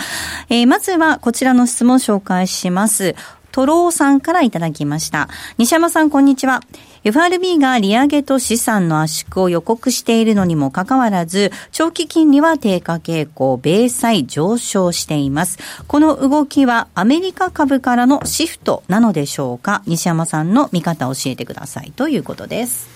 [0.49, 3.15] えー、まずはこちらの質問を紹介します。
[3.55, 5.29] トローさんからいただきました。
[5.57, 6.59] 西山さん、こんにちは。
[7.05, 15.57] FRB が利上げと資産の圧縮を予告しているのにもかかわらず、長期金利は低下傾向、米債上昇しています。
[15.87, 19.83] この動きはアメリカ株からのシフトなのでしょうか？
[19.85, 22.89] 西山さんの見方を教えてくださいということです。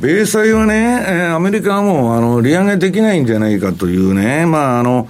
[0.00, 5.06] 米債はね、アメリカはもうあの利上げできないんじゃないかというね、まああの、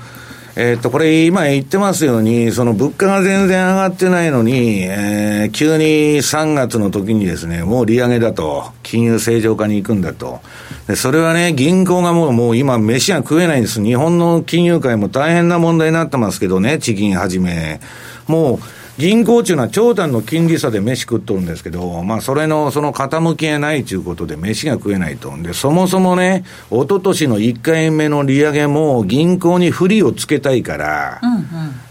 [0.60, 10.40] えっと、これ今言ってますように、その物価が全然上がってないのに、えー、急に3月の時にですね、もう利上げだと、金融正常化に行くんだと。
[10.88, 13.80] で、それはね、銀行がもう、もう今飯が食えないんです。
[13.80, 17.80] 日本の金融界も大変な問題になってますけどね、地銀はじめ。
[18.26, 18.58] もう、
[18.98, 25.36] 銀行っていうのは長短の金利差で飯食っとるんですけど、まあ、それの、その傾きがないということで飯が食えないと。
[25.40, 31.44] で、そもそもね、一昨年の1回目の利上げも銀行に不利をつけたいから、うんうん、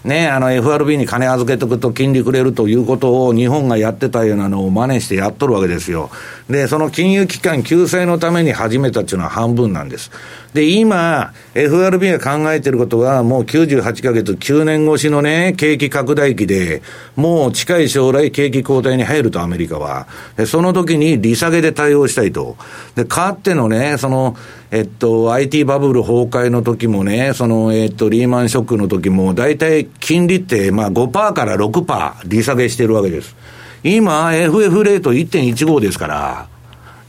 [0.07, 6.09] ね、あの FRB に金預けとくと金利くれるということを日本がやってたようなのを真似してやっとるわけですよ。
[6.49, 10.09] で、その金融機関救済のために始めたっていうのは半分なんです。
[10.53, 16.81] で、今、FRB が考えてることは、もう98ヶ月、9年越しのね、景気拡大期で、
[17.17, 20.07] もう近い将来景気後退に入ると、アメリカは。
[20.37, 22.55] で、その時に利下げで対応したいと。
[22.95, 24.37] で、かってのね、その、
[24.69, 33.35] えっと、IT バブル崩壊の時もね、その、えっと、リーマンショックの時も、大体金利って、まあ5%から6%利下げしてるわけです。
[33.83, 36.47] 今、FF レート1.15ですから、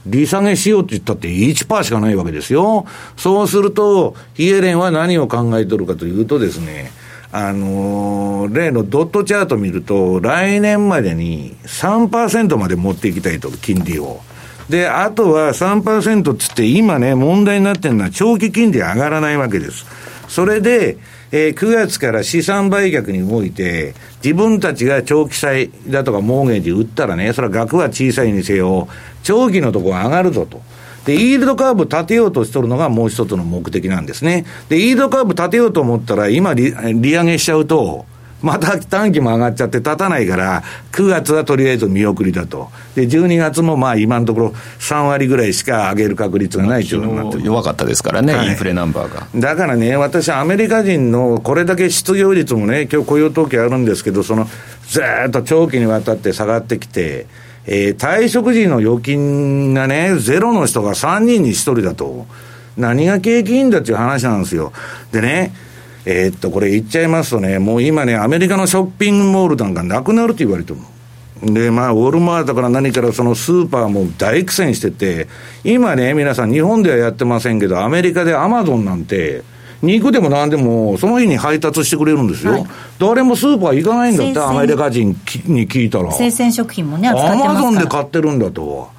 [0.05, 2.85] 利下げしようって言ったって1%しかないわけですよ。
[3.17, 6.91] そうすると、ヒエレンは何を考えとるかというとですね、
[7.31, 14.21] あのー、例のドットチャート見ると、来年までに3%まで持っていきたいと、金利を。
[14.69, 19.85] で、あとは3%っつって今ね、問題になってるのは長期金利上がらないわけです。
[20.27, 20.97] それで、
[21.31, 28.87] えー、9月から資産売却に動いて、自分たちが長期債だとかモーゲージ売ったらね、それは額は小さいにせよ、
[29.23, 30.61] 長期のところ上がるぞと。
[31.05, 34.45] で、イールドカーブ立てようとしとるのがもう一つの目的なんですね。
[34.69, 38.05] で、イールドカーブ立てようと思ったら、今利、利上げしちゃうと、
[38.41, 42.69] また短期も上がっちゃって立たないから、9月はとりあえず見送りだと。
[42.95, 44.49] で、12月もまあ今のところ
[44.79, 47.43] 3割ぐらいしか上げる確率がないというになってる。
[47.43, 49.27] 弱かったですからね、はい、インフレナンバーが。
[49.35, 54.47] だからね、私アメリカ人のこれだけ失業率もね、今日雇用統計あるんですけど、その、
[54.87, 57.27] ずっと長期にわたって下がってきて、
[57.65, 62.25] えー、退職時の預金がね、ゼロの人が3人に1人だと。
[62.77, 64.71] 何が景気いいんだっていう話なんですよ。
[65.11, 65.51] でね、
[66.11, 70.79] えー、っと、これ言っちゃいますとね、もう今ね、アメリカのショッピングモールなんかなくなると言われてる
[71.53, 75.27] で、まあ、ウォルマートから何からそのスーパーも大苦戦してて、
[75.63, 79.43] 今ね、皆さん日本ではやってませんけど、アメリカでアマゾンなんて、
[79.83, 82.53] 肉でも何でも、その日に配達してくれるんですよ。
[82.53, 82.65] はい、
[82.97, 85.09] 誰もスーパー行かないんだって、アメリカ人
[85.45, 86.11] に聞いたら。
[86.11, 88.89] 生鮮食品もね、アマゾンで買ってるんだと。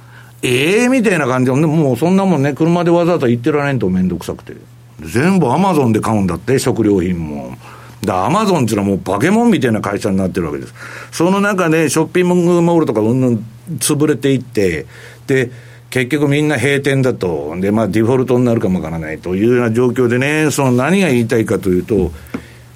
[0.42, 4.54] ええー、みたいな感じで、もうそんなもんね、車でわざわざ行ってられんとめんどくさくて。
[5.04, 7.56] 全部アマゾンで買うんだって、食料品も。
[8.04, 10.74] だアマゾンっていうのはもう化け物みたいな会社になってるわけです。
[11.12, 13.46] その中でショッピングモールとかうんぬん
[13.78, 14.86] 潰れていって、
[15.26, 15.50] で、
[15.90, 17.54] 結局みんな閉店だと。
[17.60, 22.12] で、まあデフォルトになるかもわからないというような状況でね、その何が言いたいかというと、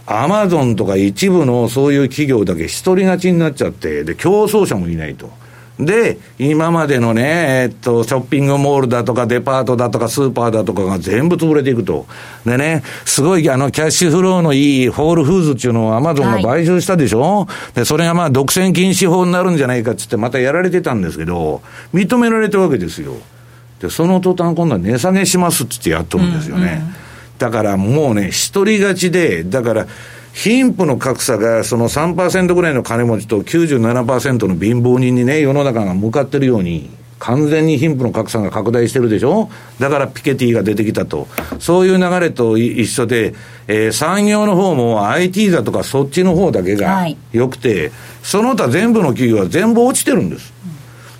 [0.07, 5.31] アマゾンとか一部のそういう企業だけ一人勝ちになっちゃって、で、競争者もいないと。
[5.79, 12.07] で、今までのね、えっと、ショッピングモールだとかデパートだとかスーパーだとかが全部潰れていくと。
[12.47, 21.61] でね、すごいあの、キャッシュフローのいいホールフーズっていうのをアマゾンが買収したでしょ、はい、で、それがまあ独占禁止法になるんじゃないかっつってまたやられてたんですけど、
[21.93, 23.15] 認められたわけですよ。
[23.81, 26.67] で、その途端今度は値下げしますっつってやっとるんですよね。
[26.67, 26.95] うんうん、
[27.39, 29.87] だからもうね、一人勝ちで、だから、
[30.35, 39.49] 貧富の格差がその3%ぐらいの金持ちと97%の貧乏人にね、世の中が向かってるように、完全に貧富の格差が拡大してるでしょ？
[39.79, 41.29] だからピケティが出てきたと。
[41.61, 43.35] そういう流れと一緒で、
[43.69, 47.93] えー、産業の方も IT だとかそっちの方だけが良くて、はい、
[48.23, 50.53] その他全部の企業は全部落ちてるんです。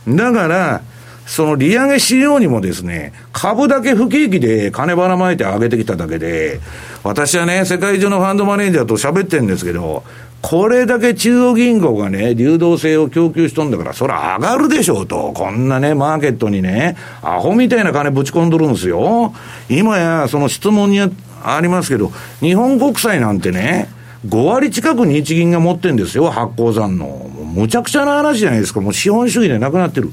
[0.09, 0.83] だから、
[1.27, 6.61] その利上げしようにもですね、株だけ不景気で金ばらまいて上げてきただけで、
[7.03, 10.05] 私はね、世界中のファンドマネージャーと喋ってるんですけど、
[10.43, 15.33] これだけ中央銀行がね、流動性を供給しとんだから、それ上がるでしょうと。
[15.35, 19.33] こんなね、マーケットにね、アホみたいな金ぶち込んどるんですよ。
[19.71, 23.89] 今や、その質問にありますけど、日本国債なんてね、
[24.29, 27.31] 5割近く日銀が持ってんですよ、発行残の。
[27.55, 28.83] むちゃくちゃな話じゃないですか。
[28.83, 30.11] もう資本主義でなくなってる。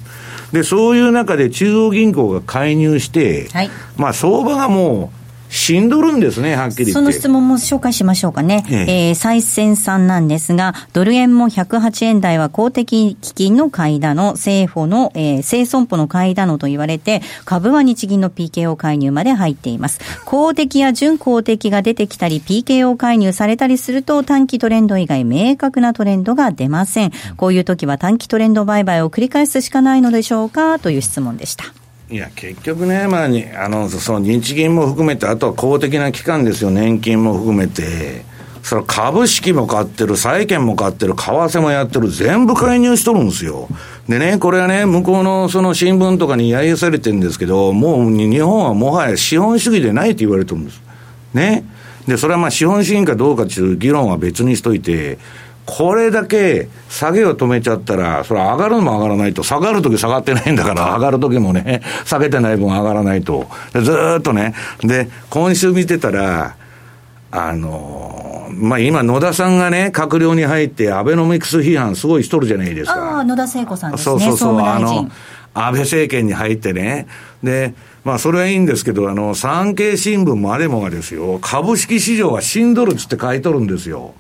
[0.52, 5.21] で、そういう中で中央銀行が介入して、はい、まあ相場がもう、
[5.52, 6.94] 死んどるんですね、はっきり言って。
[6.94, 8.64] その質問も紹介しましょうかね。
[8.70, 20.00] えええー、再選さんなんですが、ドル円も108円台は公的基金の買いだの、政府の、えー、生損保の買いだのと言われて、株は日銀の PKO 介入まで入っています。
[20.24, 27.12] 公的や準公的が出てきたり、PKO 介入されたりすると、短期トレンド以外明確なトレンドが出ません。
[27.36, 30.80] こういう時は短期トレンド売買を繰り返すしかないのでしょうか？
[30.80, 31.81] という質問でした。
[32.12, 33.26] いや、結局ね、まあ、
[33.64, 38.30] あの、その日銀も含めて、あとは公的な機関ですよ、年金も含めて。
[38.64, 43.70] それ株式も買ってる、債券も買ってる、為替もやってる、全部介入しとるんですよ。
[44.10, 50.82] でね、これはね、向こうのその新聞とかに揶揄されてるんですけど、もう日本はもはや資本主義でないと言われてるんです。
[51.34, 51.64] ね。
[52.08, 55.18] で、それはまあ資本主義かどうかっていう議論は別にしといて、
[55.66, 63.48] これだけ下げを止めちゃったら、それは上がるのも上がらないと、下がるとき下がってないんだから、 上がるときもね、下げてない分上がらないと。
[63.74, 66.56] ずっとね、で、今週見てたら、
[67.32, 73.18] あのまあ、今、野田さんがね、閣僚に入って、アベノミクス批判すごいしとるじゃないですか。
[73.18, 74.04] ああ、野田聖子さんですね。
[74.04, 75.10] そうそうそう、あの、
[75.54, 77.08] 安倍政権に入ってね。
[77.42, 84.14] で、まあ、それはいいんですけど、あの、産経新聞もあれもがですよ、株式市場は死んどるっつって書いとるんですよ。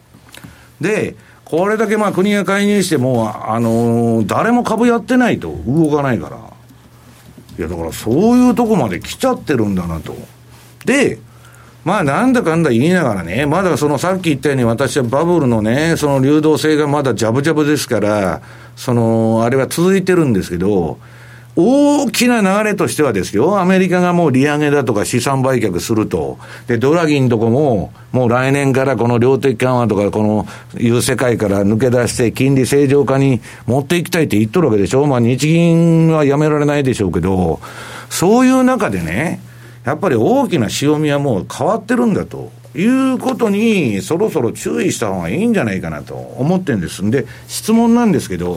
[0.79, 1.15] で、
[1.51, 6.37] これだけまあ国が介入しても、あのー、誰も株やってないと、動かないから。
[7.59, 10.15] いや、だからそういうとこまで来ちゃってるんだなと。
[10.85, 11.19] で、
[11.83, 18.41] まあなんだかんだ言いながらね、まだそのさっき言ったように私はバブルのね、その流動性がまだジャブジャブですから、
[18.77, 20.99] その、あれは続いてるんですけど、
[21.55, 26.37] 大きな流れとしてはですよ、アメリカがもう利上げだとか資産売却すると。
[26.67, 30.47] で、ドラギンとこも、もう来年からこの量的緩和とか、この
[30.79, 35.05] いう世界から抜け出して、金利正常化に持っていきたいって言っとるわけでしょ。
[35.07, 37.59] まあ日銀はやめられないでしょうけど、
[38.09, 39.41] そういう中でね、
[39.83, 42.60] やっぱり大きな潮見はもう変わってるんだと。
[42.73, 48.55] いうことに、そろそろ注意した方がいいんじゃないかなと思ってるんですんで、質問なんですけど、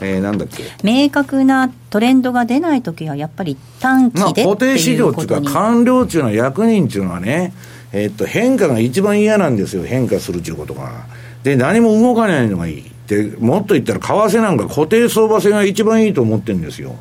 [0.00, 0.64] えー、なんだっけ？
[0.82, 7.52] 明確なトレンドが出ないときは、やっぱり短期で固定市場っていうか、官僚っていうのは、役人っていうのはね、
[7.92, 11.06] えー、っと、変化が一番嫌なんですよ、変化するっていうことが。
[11.44, 12.84] で、何も動かないのがいい。
[13.06, 16.96] で、もっと言ったら、為替なんか固定相場制が一番いいと思ってるんですよ。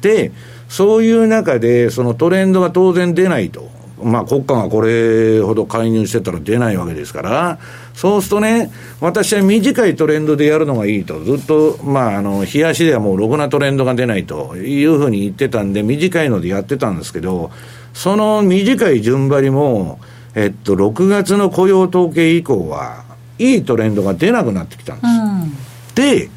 [0.00, 0.32] で、
[0.68, 3.72] そういう中で、そのトレンドが当然出ないと。
[4.02, 7.58] まあ、国家がこれほど介入してたら出ないわけですから、
[7.94, 17.50] そうするとね、私は短いトレンドでやるのがいいと、ずっと、まあ、あの、冷やしではもうろくなトレンドが出ないというふうに言ってたんで、短いのでやってたんですけど、
[17.92, 20.00] その短い順張りも、
[20.34, 23.04] えっと、6月の雇用統計以降は、
[23.38, 25.06] いいトレンドが出なくなってきたんです。
[25.08, 26.30] うん、で、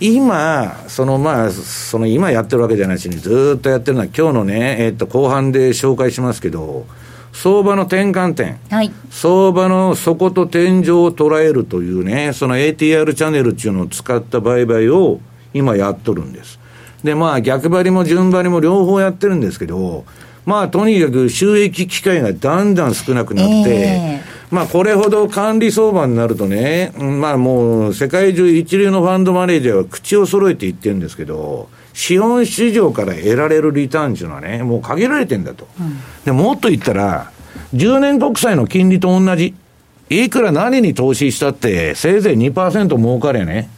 [0.00, 6.86] 今、そのまあ、その今やってるわけじゃないしに、ずっとやってるのは、今日のね、えっと、後半で紹介しますけど、
[7.32, 15.20] 相場の転換点、はい、相場の底と天井を捉えるというね、その ATR チャンネルっていうのを使った売買を
[15.52, 16.60] 今やっとるんです。
[17.02, 20.04] で、まあ逆張りも順張りも両方やってるんですけど、
[20.46, 35.66] まあとにかく収益機会がだんだん少なくなって、えーまあ、これほど管理相場になるとね、まあもう世界中一流のファンドマネージャーは口を揃えて言ってるんですけど、資本市場から得られるリターンっていうのはね、もう限られてんだと。
[35.80, 37.32] うん、で、もっと言ったら、
[37.74, 39.56] 10年国債の金利と同じ。
[40.08, 43.68] いくら何に投資したって、せいぜい2%儲かれね。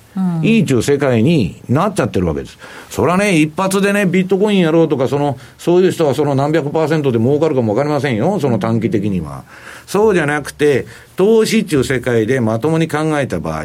[0.43, 2.59] いいちゅう世界になっちゃってるわけです。
[2.91, 9.45] それはね、一発でね、ビットコインやろうとか、その、そういう人はその何百パーセントで儲かるかもわかりませんよ、その短期的には。
[9.87, 13.65] そうじゃなくて、投資っていう世界でまともに考えた場合、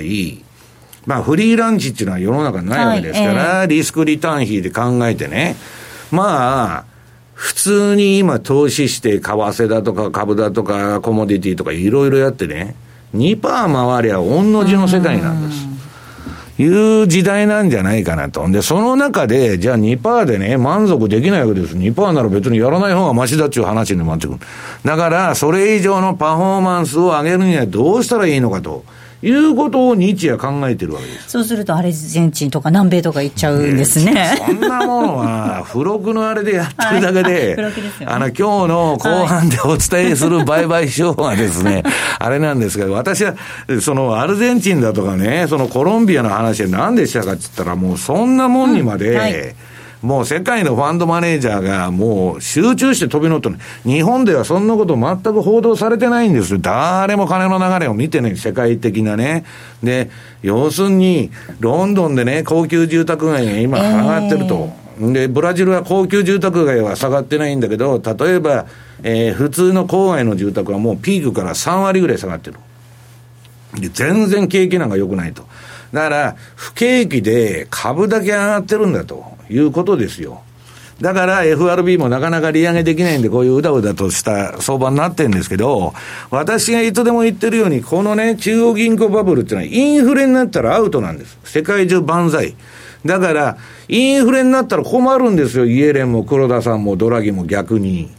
[1.06, 5.56] まあ、フリーランチっていうのは世の中にないわけですから、はいえー、リスクリターン比で考えてね、
[6.12, 6.86] まあ、
[7.34, 12.76] 普通に今投資して、為替だとか株だとかコモディティとかいろいろやってね、
[13.16, 15.71] 2%回りゃ御の字の世界なんです。
[16.62, 18.48] いう時代なんじゃないかなと。
[18.50, 21.76] で、その中で、じゃあ2%でね、満足できないわけです。
[21.76, 24.40] 2%なら別にやらない方がマシだっていう話になってくる。
[24.86, 28.84] だから、それ以上のパフォーマンスを上げるにはどうしたらいいのかと。
[29.22, 31.30] いうことを日夜考えてるわけです。
[31.30, 34.36] そうするとアルゼンチンとか南米とか行っちゃうんですね。
[34.46, 41.84] そんなものは、付録のあれでやってるだけで、 はい、あの、今日の後半でお伝えする売買手法はですね、
[42.20, 43.36] あれなんですけど、私は、
[43.82, 49.56] そのアルゼンチンだとかね、そのコロンビアの話は何でしたかって言ったら、もうそんなもんにまで、うんはい
[50.02, 53.58] もう世界のファンドマネージャーがもう集中して飛び乗ってる。
[53.84, 56.60] 日本ではそんなこと全く報道されてないんですよ。
[56.60, 59.46] 誰も金の流れを見てない、世界的なね。
[59.84, 60.10] で、
[60.42, 61.30] 要するに、
[61.60, 64.74] ロンドンでね、高級住宅街が今上がってると。
[65.00, 68.66] えー、で、ブラジルは高級住宅街は下がってないんだけど、例えば、
[69.04, 72.58] えー、普通の郊外の住宅はもうピークから3割ぐらい下がってる。
[73.76, 75.44] で、全然景気なんか良くないと。
[75.94, 80.42] だから、不景気で株だけ上がってるんだということですよ。
[81.02, 85.94] だから FRB もなかなか利上げできないんで、こういううだうだとした相場になってるんですけど、
[86.30, 91.40] 私がいつでも言ってるように、このね、中央銀行バブルっていうのは、インフレになったらアウトなんです。
[91.44, 92.56] 世界中万歳。
[93.04, 95.66] だから、インフレになったら困るんですよ。
[95.66, 98.12] イエレンも黒田さんもドラギも逆に。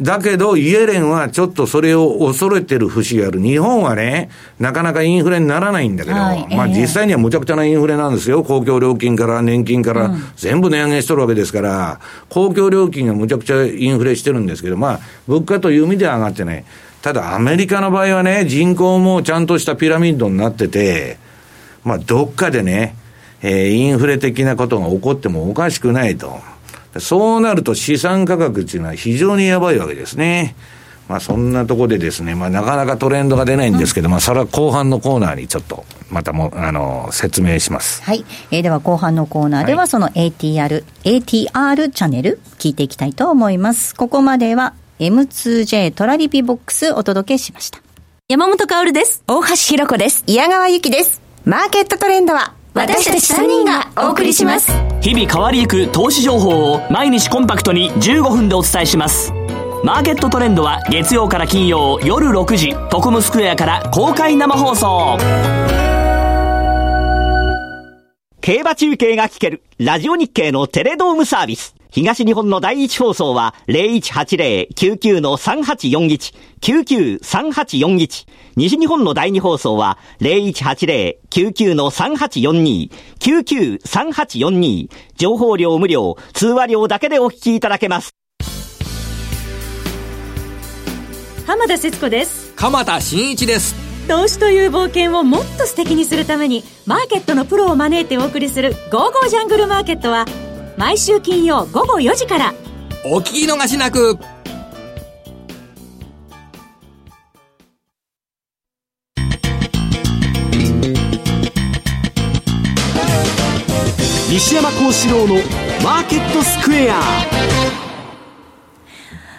[0.00, 3.40] だけど、イエレンはちょっとそれを恐れてる節がある。
[3.40, 8.42] 日本はね、なかなかインフレにならないんだけど、はい、まあ実際にはむちゃくちゃなインフレなんですよ。
[8.42, 16.64] 公共料金から年金から全部値上げしとるわけですから、公共料金がむちゃくちゃインフレしてるんですけど、まあ、物価という意味では上がってない。
[17.02, 21.18] ただ、アメリカの場合はね、人口もちゃんとしたピラミッドになってて、
[21.84, 22.96] まあ、どっかでね、
[23.42, 26.40] えー、インフレ的なことが起こってもおかしくないと。
[27.00, 30.56] そうなると資産価格っていうのは非常にやばいわけですね。
[31.08, 38.02] まあそんなとこでですね、まあなかなかトレンドが出ないんですけど、うん、まあそれは後半のコーナーにちょっとまたも、あの、説明します。
[38.02, 38.24] はい。
[38.50, 43.94] えー、では後半のコーナーではその ATR、ATR チャンネル聞いていきたいと思います。
[43.94, 47.80] ここまでは M2J トラリピボックスお届けしました。
[48.28, 49.22] 山本薫です。
[49.28, 50.24] 大橋ひろ子です。
[50.26, 51.20] 矢川ゆきです。
[51.44, 54.70] マーケットトレンドは私たち3人がお送りします。
[55.00, 59.32] 日々変わりゆく投資情報を毎日コンパクトに15分でお伝えします。
[59.82, 65.16] マーケットトレンドは月曜から金曜夜6時トコムスクエアから公開生放送。
[68.42, 78.26] 競馬中継が聞けるラジオ日経のテレドームサービス東日本の第一放送は0180-99-3841、99-3841。
[78.54, 84.90] 西日本の第二放送は0180-99-3842、99-3842。
[85.16, 88.10] 情報量無料、通話料だけでお聞きいただけます。
[91.46, 92.52] 浜田節子です。
[92.56, 93.74] 鎌田新一です。
[94.06, 100.26] 投資という冒険をもっと素敵にするために、マーケットのプロを招いてお送りする、ゴーゴージャングルマーケットは、
[100.76, 102.54] 毎週金曜午後4時から。
[103.06, 104.18] お聞き逃しなく。
[114.28, 115.34] 西山幸四郎の
[115.82, 117.00] マーケットスクエア。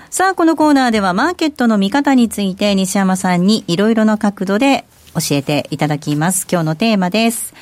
[0.09, 4.85] さあ、このコーナーではマーケットの見方について西山さんにいろいろな角度で
[5.19, 6.47] 教えていただきます。
[6.49, 7.53] 今日のテーマです。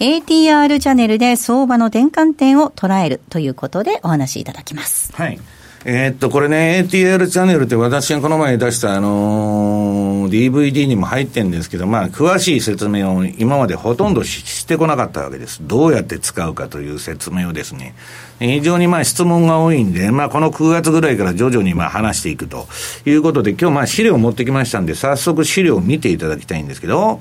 [0.00, 5.12] ATR チャンネルで相場の転換点を捉えるということでお話しいただきます。
[5.12, 5.38] はい。
[5.86, 15.58] えー、っと、これね、ATR チャンネルって私がこの前出した、あのー、DVD にも入ってるんですけど、まあ、詳しい説明を今までほとんどしてこなかったわけです。
[15.60, 17.94] どうやって使うかという説明をですね。
[18.38, 22.66] 非常にまあ質問が多いんで、まあ、この9月ぐらいから徐々にまあ話していくと
[23.04, 27.20] いうことで、今日まあ資料を持ってきましたんで、早速資料を見ていただきたいんですけど、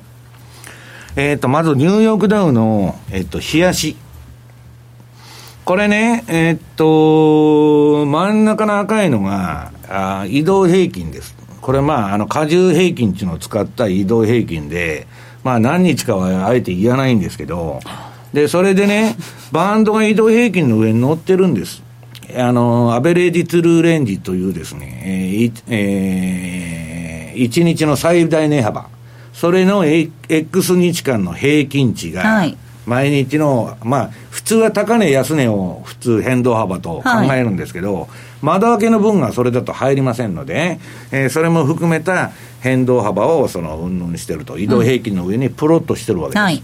[1.18, 3.98] えっ、と、まずニューヨークダウの、えっ、と、冷やし。
[5.66, 11.38] これね、えっ、と、真ん中の赤いのが、あ移動平均です。
[11.62, 15.08] これまあ、あの、荷重平均っていうのを使った移動平均で、
[15.42, 17.80] まあ何日かはあえて言わないんですけど、
[18.34, 19.16] で、それでね、
[19.54, 21.82] バンドが移動平均の上に乗ってるんです。
[22.36, 28.90] あの、アベレージトゥルーレンジというですね、えーえー、1日の最大値幅。
[29.32, 38.08] それの X 日間の平均値が、はい毎日の、まあ、普通は高値、安値を普通変動幅と考えるんですけど、はい、
[38.42, 40.80] 窓開けの分がそれだと入りませんので、
[41.12, 42.32] えー、それも含めた
[42.62, 46.44] 変動幅をその、うんぬんしてると、移動平均の上にプロットしてるわけです。
[46.44, 46.64] はい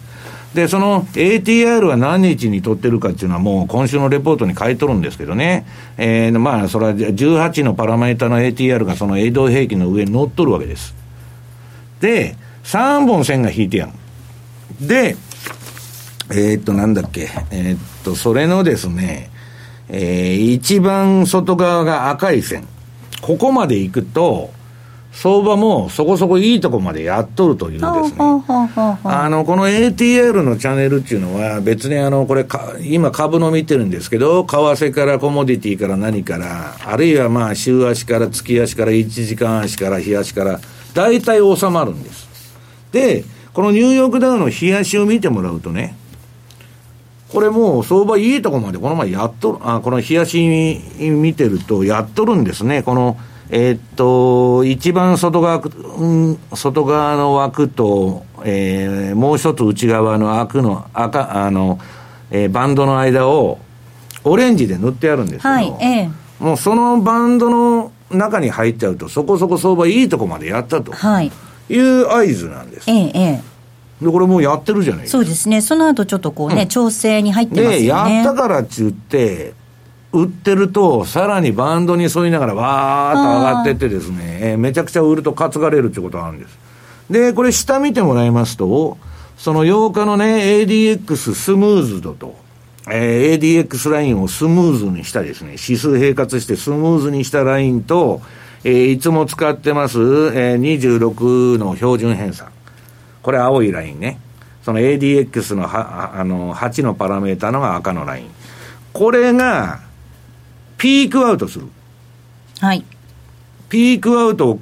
[0.53, 5.65] で、その ATR は何日に取ってるかっていうのはもう今週のレポートに書いとるんですけどね。
[5.97, 10.95] えー、まあ、それは18のパラメータの ATR がその移動平均の上に乗っとるわけです。
[12.01, 13.93] で、3本線が引いてやん。
[14.81, 15.17] で、
[16.31, 19.29] えー、っと、なんだっけ、えー、っと、それのですね、
[19.89, 22.67] えー、一番外側が赤い線。
[23.21, 24.51] ここまで行くと、
[25.11, 28.17] 相場もそこそこいいとこまでやっとるというですね。
[29.03, 40.59] あの、この ATR のチャンネルっていうのは別にあの、これか、今株の見てるんですけど、為替からコモディティから何から、あるいはまあ週足から月足から1時間足から日足から、
[40.93, 42.29] 大体収まるんです。
[42.91, 45.95] で、このニューヨークダウの日足を見てもらうとね、
[47.31, 50.39] これもう相場いいとこまでこの前やっとる、あ、この冷やし
[50.99, 52.81] 見てるとやっとるんですね。
[52.81, 53.17] この、
[53.49, 61.79] えー、っと、一番外側、うん、外側の枠と、えー、もう一つ内側の枠の赤、あの、
[62.31, 63.59] えー、バンドの間を、
[64.23, 66.09] オレンジで塗ってあるんですけど、はいええ、
[66.39, 70.93] もうそのバンドの中に入っちゃうと、そこそこ相場いいとこまでやったと
[71.69, 72.89] いう合図なんです。
[72.89, 73.48] ええええ
[74.01, 75.17] で、これもうやってるじゃないですか。
[75.17, 75.61] そうですね。
[75.61, 77.79] その後ちょっとこうね、うん、調整に入ってますよね。
[77.79, 79.53] で、やったからっちゅって、
[80.11, 86.57] 売ってると、さらにバンドに沿いながらわーっと上がってってですね、えー、めちゃくちゃ売ると担がれるってことがあるんです。
[87.09, 88.97] で、これ下見てもらいますと、
[89.37, 92.35] その8日のね、ADX スムーズドと、
[92.91, 98.21] えー、ADX ラインをスムーズにしたですね、指数並活してスムーズにしたラインと、
[98.63, 102.49] えー、いつも使ってます、えー、26の標準偏差。
[103.21, 104.19] これ青いラインね。
[104.63, 108.29] その ADX のはあの8のパラメータのが赤のライン。
[108.93, 109.79] これが、
[110.77, 111.67] ピークアウトする。
[112.59, 112.83] はい。
[113.69, 114.59] ピークアウト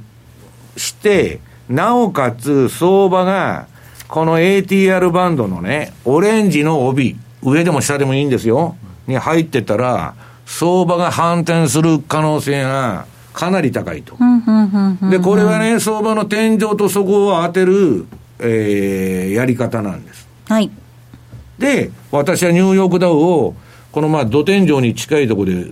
[0.75, 1.39] して、
[1.69, 3.67] なおかつ相場が、
[4.07, 8.75] この ATR バンドのね、オレンジの帯、上でも下でもいいんですよ、
[9.07, 10.13] に入ってたら、
[10.45, 14.17] 相場が反転する可能性がかなり高いと。
[15.09, 18.05] で、これはね、相場の天井と底を当てる、
[18.39, 20.27] えー、やり方なんです。
[20.47, 20.71] はい。
[21.57, 23.55] で、私はニューヨークダウを、
[23.91, 25.71] このまあ、土天井に近いところで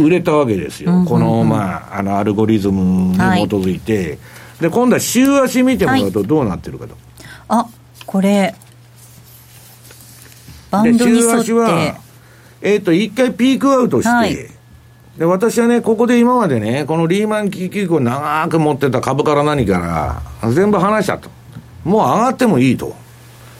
[0.00, 1.04] 売れたわけですよ。
[1.06, 3.20] このまあ、あの、アルゴリズムに基
[3.54, 3.98] づいて。
[3.98, 4.18] はい
[4.60, 6.94] で、今度は週足見てもらうとどうなってるかと。
[6.94, 7.02] はい、
[7.48, 7.66] あ、
[8.06, 8.54] これ、
[10.70, 11.22] バンドに沿って。
[11.22, 11.96] 週足は、
[12.62, 14.34] えっ、ー、と、一回ピークアウトして、はい、
[15.18, 21.28] で、私はね、ここで今までね、このリーマン危機以降長く持ってた株から何から、全部話したと。
[21.84, 22.94] もう上がってもいいと。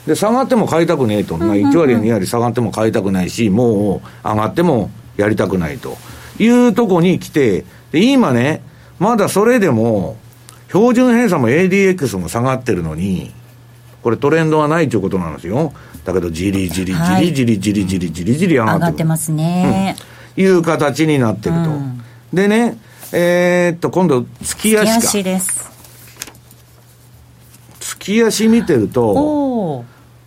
[0.07, 1.37] で、下がっても買いたくねえと。
[1.39, 5.97] まあ、1割や2割下がっても買いたくないし、もう上がってもやりたくないと
[6.39, 8.63] いうとこに来て、で、今ね、
[8.99, 10.17] まだそれでも、
[10.69, 13.33] 標準偏差も ADX も下がってるのに、
[14.03, 15.73] これトレンドはないということなんですよ。
[16.05, 19.97] だけど、じりじりじりじりじりじりじりじり上がって上がってますね、
[20.37, 20.45] うん。
[20.45, 21.71] いう形になってると。
[21.71, 22.03] うん、
[22.33, 22.77] でね、
[23.13, 25.01] えー、っと、今度、月足か。
[25.01, 25.74] 月足です。
[28.05, 29.85] 月足見てると、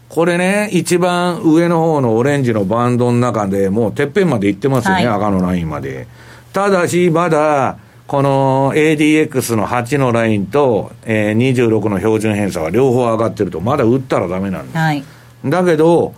[0.10, 6.08] これね、一番上の方のオレンジのバンドの中でもうてっぺんまで行ってますよね、はい、赤のラインまで。
[6.54, 14.78] ただし、まだ、この ADX の8のラインと、えー、26の標準偏差が両方上がってると、まだ打ったらダメなんです。
[14.78, 15.04] はい、
[15.46, 16.14] だけど、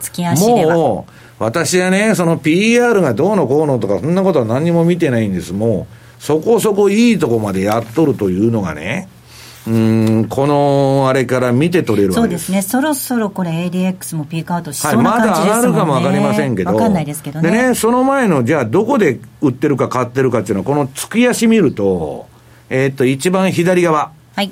[0.45, 5.51] もう、私はね、その PR がどうのこうのとか、そんなことは何にも見てないんです。
[5.51, 5.88] も
[6.20, 9.10] う、そこそこいいとこまでやっとるというのがね、
[9.70, 17.51] うんこのあれから見て取れるそうですね、そろそろこれ、ADX もピークアウトしそうな感じですもんね、はい、まだ上がるかも分かりませんけど、分かんないですけどね。
[17.51, 22.28] でね、その前の、じゃあ、どこで売ってるか買ってるかっていうのは、この月足見ると、
[22.72, 24.11] えー、っと、一番左側。
[24.36, 24.51] はい。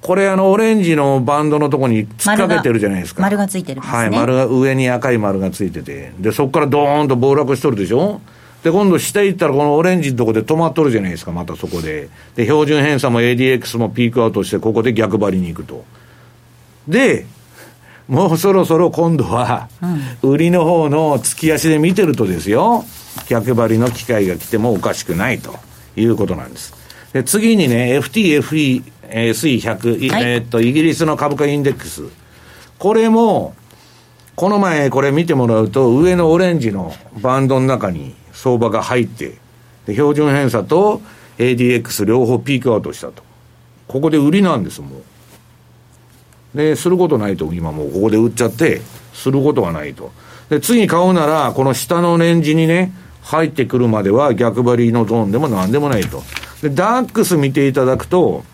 [0.00, 3.22] これ、あの、オレンジのバンドのとこに突っかけてるじゃないですか。
[3.22, 8.20] 丸がついてる、ね、はい、丸が、上に赤い丸がついてて、で、そこからドーンと暴落しとるでしょ。
[8.62, 12.08] で、今度下行ったらこのオレンジのとこで止まっとるじゃないですか、またそこで。
[12.34, 15.84] で、標準偏差も ADX もピークアウトして、ここで逆張りに行くと。
[16.88, 17.26] で、
[18.08, 19.68] もうそろそろ今度は、
[20.22, 22.84] 売りの方の月足で見てるとですよ、
[23.28, 25.56] 逆張りの機会が来てもおかしくないと
[25.96, 26.74] いうことなんです。
[27.12, 32.02] で、次にね、FTFE、SE100、はい、えー、っと、イギリスの株価インデックス。
[32.78, 33.54] これも、
[34.36, 36.92] この前これ見てもらうと、上のオレンジの
[37.22, 39.38] バンドの中に、相場が入って、
[39.86, 41.00] で標準偏差と
[41.38, 43.22] ADX 両方ピークアウトしたと。
[43.88, 44.88] ここで売りなんです、も
[46.54, 46.56] う。
[46.56, 48.82] で、することないと、今もうここで売っちゃって、
[49.12, 50.12] することはないと。
[50.50, 56.22] で、次買うなら、この下のレンジにね、入ってくるまでは逆張りのゾーンでも何でもないと。
[56.62, 58.44] で、ダックス見ていただくと、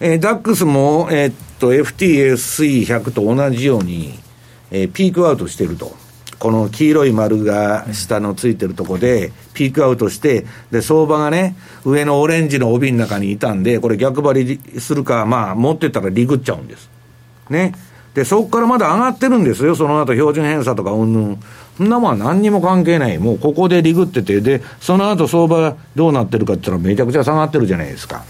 [0.00, 4.18] えー、ダックスも、えー、っと、FTSE100 と同じように、
[4.70, 6.03] えー、ピークアウトしてると。
[6.38, 16.90] この黄色い丸が下のついてるとこで、ピークアウトして、で、相場がね、上のオレンジの帯の中にいたんで、これ逆張りするか、まあ、持ってたらリグっちゃうんです。
[17.48, 17.74] ね。
[18.14, 19.74] で、そこからまだ上がってるんですよ。
[19.74, 21.40] その後標準偏差とかうんぬん。
[21.76, 23.18] そんなもんは何にも関係ない。
[23.18, 28.24] もうここでリグってて、で、その後相場どうなってるかって言ったらめちゃくちゃ下がってるじゃないですか。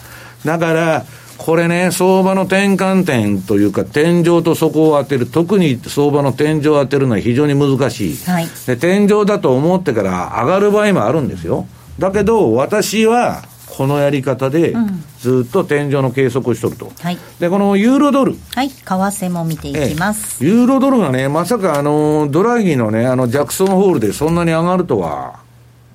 [0.44, 1.04] だから、
[1.38, 8.16] これね、相場の転換点というか、天井と底を当てる、特に相場の天井を当てるのは非常に難しい。
[8.24, 11.66] はい、で天井だと思ってから上がる場合もあるんですよ。
[11.98, 13.42] だけど、私は、
[13.76, 14.72] このやり方で、
[15.20, 16.92] ずっと天井の計測をしとると。
[17.00, 17.18] はい。
[17.40, 18.36] で、このユーロドル。
[18.54, 18.70] はい。
[18.70, 20.44] 為替も見ていきます。
[20.44, 25.40] ユーロドルがね、まさかあの、ドラギのね、あの、ジャクソンホールでそんなに上がるとは、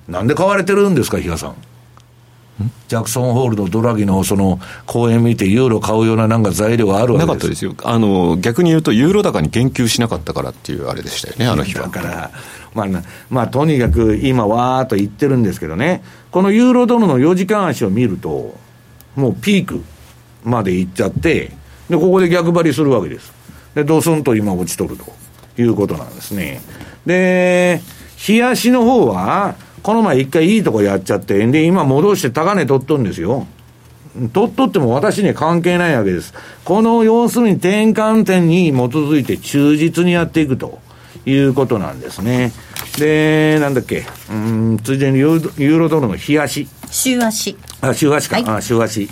[0.08, 1.54] なんで買われてるんですか、比嘉さん。
[2.88, 7.74] ジャクソンホールのドラギのその講演見て、ユーロ買うようななんか材料があるわけですなかったですよ。
[7.84, 11.84] あの、逆に言うと、ユーロ高に言及しなかったからっていうあれでしたよね、あの日は。
[11.84, 12.30] だから、
[12.74, 18.54] まあな、まあ、とにかく今、わーっと言ってるんですけどね、このユーロドルの4時間足を見ると、
[19.16, 19.82] もうピーク
[20.44, 21.52] まで行っちゃって、
[21.88, 23.32] で、ここで逆張りするわけです。
[23.74, 25.04] で、ドスンと今落ちとると
[25.60, 26.60] いうことなんですね。
[27.06, 27.80] で、
[28.28, 33.46] 冷やしの方は、この前一回いいとこやっちゃって、で、今戻して高値取っとるんですよ。
[34.32, 36.34] 取っとっても私には関係ないわけです。
[36.64, 40.80] この要するに転換点に基づいて忠実にやっていくと
[41.26, 42.52] いうことなんですね。
[42.98, 46.66] で、なんだっけ、うん、ついでにユーロドルの冷やし。
[46.90, 47.56] 週足。
[47.80, 48.36] あ、週足か。
[48.36, 49.08] はいあ、週足。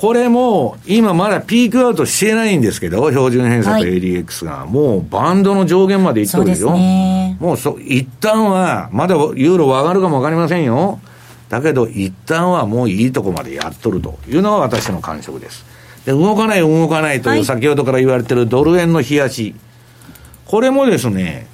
[0.00, 6.72] これも、今まだピークアウトしてないんですけど、標準偏差とはい ADX が、もうバンドの上限までいっとるでしょ？
[6.72, 7.36] ね。
[7.38, 11.00] もうそ、一旦は、まだユーロは上がるかもわかりませんよ。
[11.50, 15.66] だけど、一旦はもういいとこまでやっとるというのが私の感触です。
[16.06, 19.54] で、動かない、動かないという、はい先ほどから言われてるドル円の冷やし。
[20.46, 21.46] これもですね、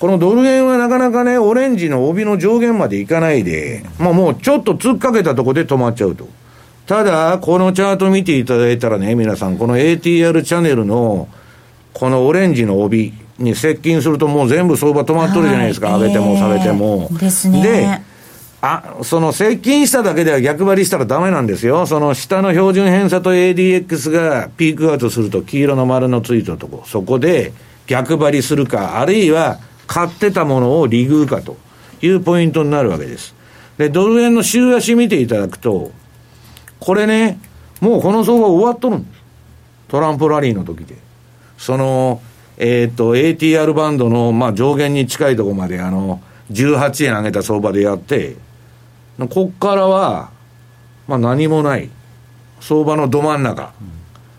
[0.00, 6.26] このドル円はなかなかね、オレンジの帯の上限までいかないで、まあもうちょっと突っかけたとこで止まっちゃうと。
[6.86, 11.28] ただ、このチャート見ていただいたらね、皆さん、この ATR チャンネルの、
[11.94, 17.08] このオレンジの帯に接近するともう全部相場止まっとるじゃないですか、はい上げても下げても。
[17.12, 18.00] えーですねで、
[18.60, 21.86] あ、その接近しただけでは逆張りしたらダメなんですよ。
[21.86, 27.52] その下の標準偏差と ADX がピークアウトすると黄色の丸のついたとこ、そこで
[27.86, 31.56] 逆張りするか、あるいは買ってたものを利食うかと
[32.02, 33.34] いうポイントになるわけです。
[33.78, 35.90] で、ドル円の週足見ていただくと、
[36.84, 37.40] これね、
[37.80, 39.22] もうこの相場終わっとるんです。
[39.88, 40.96] トランプラリーの時で。
[41.56, 42.20] その、
[42.58, 46.20] えっ、と、ATR バンドの、まあ、上限に近いところまで、あの、
[46.52, 48.36] 18円上げた相場でやって、
[49.30, 50.30] こっからは、
[51.08, 51.88] まあ、何もない。
[52.60, 53.72] 相場のど真ん中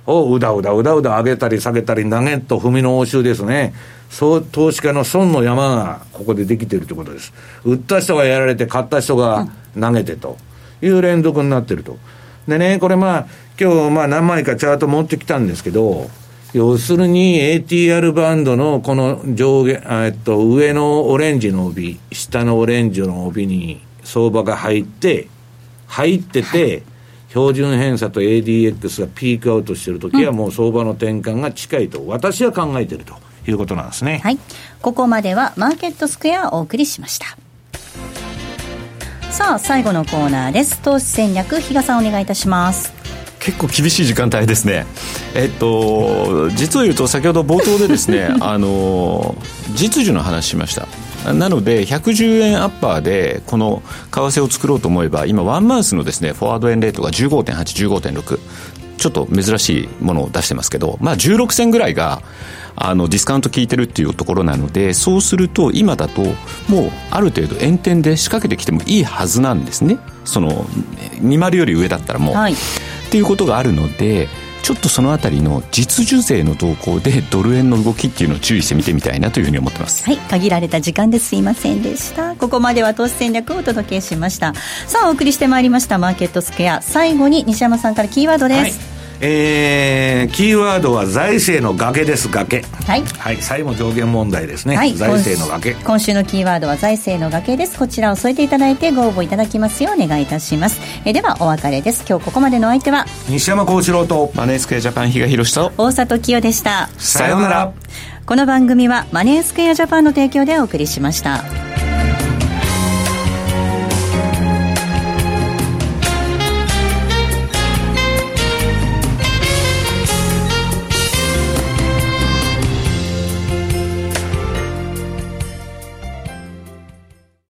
[0.05, 3.73] をうだうだうだうだ上げたり下げたり投げと踏みの応酬ですね。
[4.11, 7.33] そう、投資家の損の山がここでできてるということです。
[7.63, 9.47] 売った人がやられて買った人が
[9.79, 10.37] 投げてと
[10.83, 11.97] いう連続になってると。
[12.47, 13.27] でね、これまあ、
[13.59, 16.09] 今日まあ何枚かチャート持ってきたんですけど、
[16.53, 25.27] 要するに ATR バンドのこの上下、あえっと、上のオレンジの帯、下のオレンジの帯に相場が入って、
[25.87, 26.83] 入ってて、
[27.29, 33.15] 標準偏差と ADX がピークアウトしてるときはもう相場の転換が近いと私は考えていると
[33.45, 34.21] いうことなんですね。
[34.23, 34.39] はい。
[34.81, 37.37] ここまではマーケットスクエアをお送りしました。
[39.35, 40.79] さあ、最後のコーナーです。
[40.79, 42.93] 投資戦略、比嘉さんお願いいたします。
[43.41, 44.85] 結構厳しい時間帯ですね。
[45.35, 49.35] えっと、実を言うと先ほど冒頭でですね、 あの、
[49.73, 50.87] 実需の話しました。
[51.33, 58.39] なので、110円アッパーで、この為替を作ろうと思えば、今、ワンマンスのですね、フォワード円レートが15.8、15.6。
[59.05, 62.23] ちょっと珍しいものを出してますけど、まあ、16銭ぐらいが、
[62.75, 66.23] あの、ディスカウント効いてるっていうところなので、そうすると、今だと、
[66.67, 69.97] もう、ある程度、円点で仕掛けてきてもいいはずなんですね。
[70.25, 70.65] その、
[71.21, 72.35] 20より上だったらもう。
[72.35, 72.53] はい。
[72.53, 72.57] っ
[73.11, 74.27] ていうことがあるので
[74.61, 80.17] ちょっとそのあたりの実需税の動向でドル円の動きっていうのを注意して見てみたいなというふうに思ってますはい。
[80.17, 82.35] 限られた時間ですいませんでした。
[82.35, 84.55] ここまでは投資戦略をお届けしました。
[84.55, 86.81] さあ、お送りしてまいりましたマーケットスクエア。
[86.81, 88.79] 最後に西山さんからキーワードです。
[88.79, 88.94] はい。
[89.27, 92.61] えー、キーワードは財政の崖です、崖。
[92.85, 93.03] はい。
[93.17, 94.75] はい、債務上限問題ですね。
[94.75, 95.73] はい、財政の崖。
[95.73, 107.73] 今週のキーワードは財政の崖ですこちらを添えていただいてご応募いただきますようお願いいたしますえではお別れです今日ここまでのお相手は西山幸四郎と、マネースクエアジャパン比嘉宏と大里清でしたさようなら。
[108.25, 111.43] この番組はマネースクエアジャパンの提供でお送りしました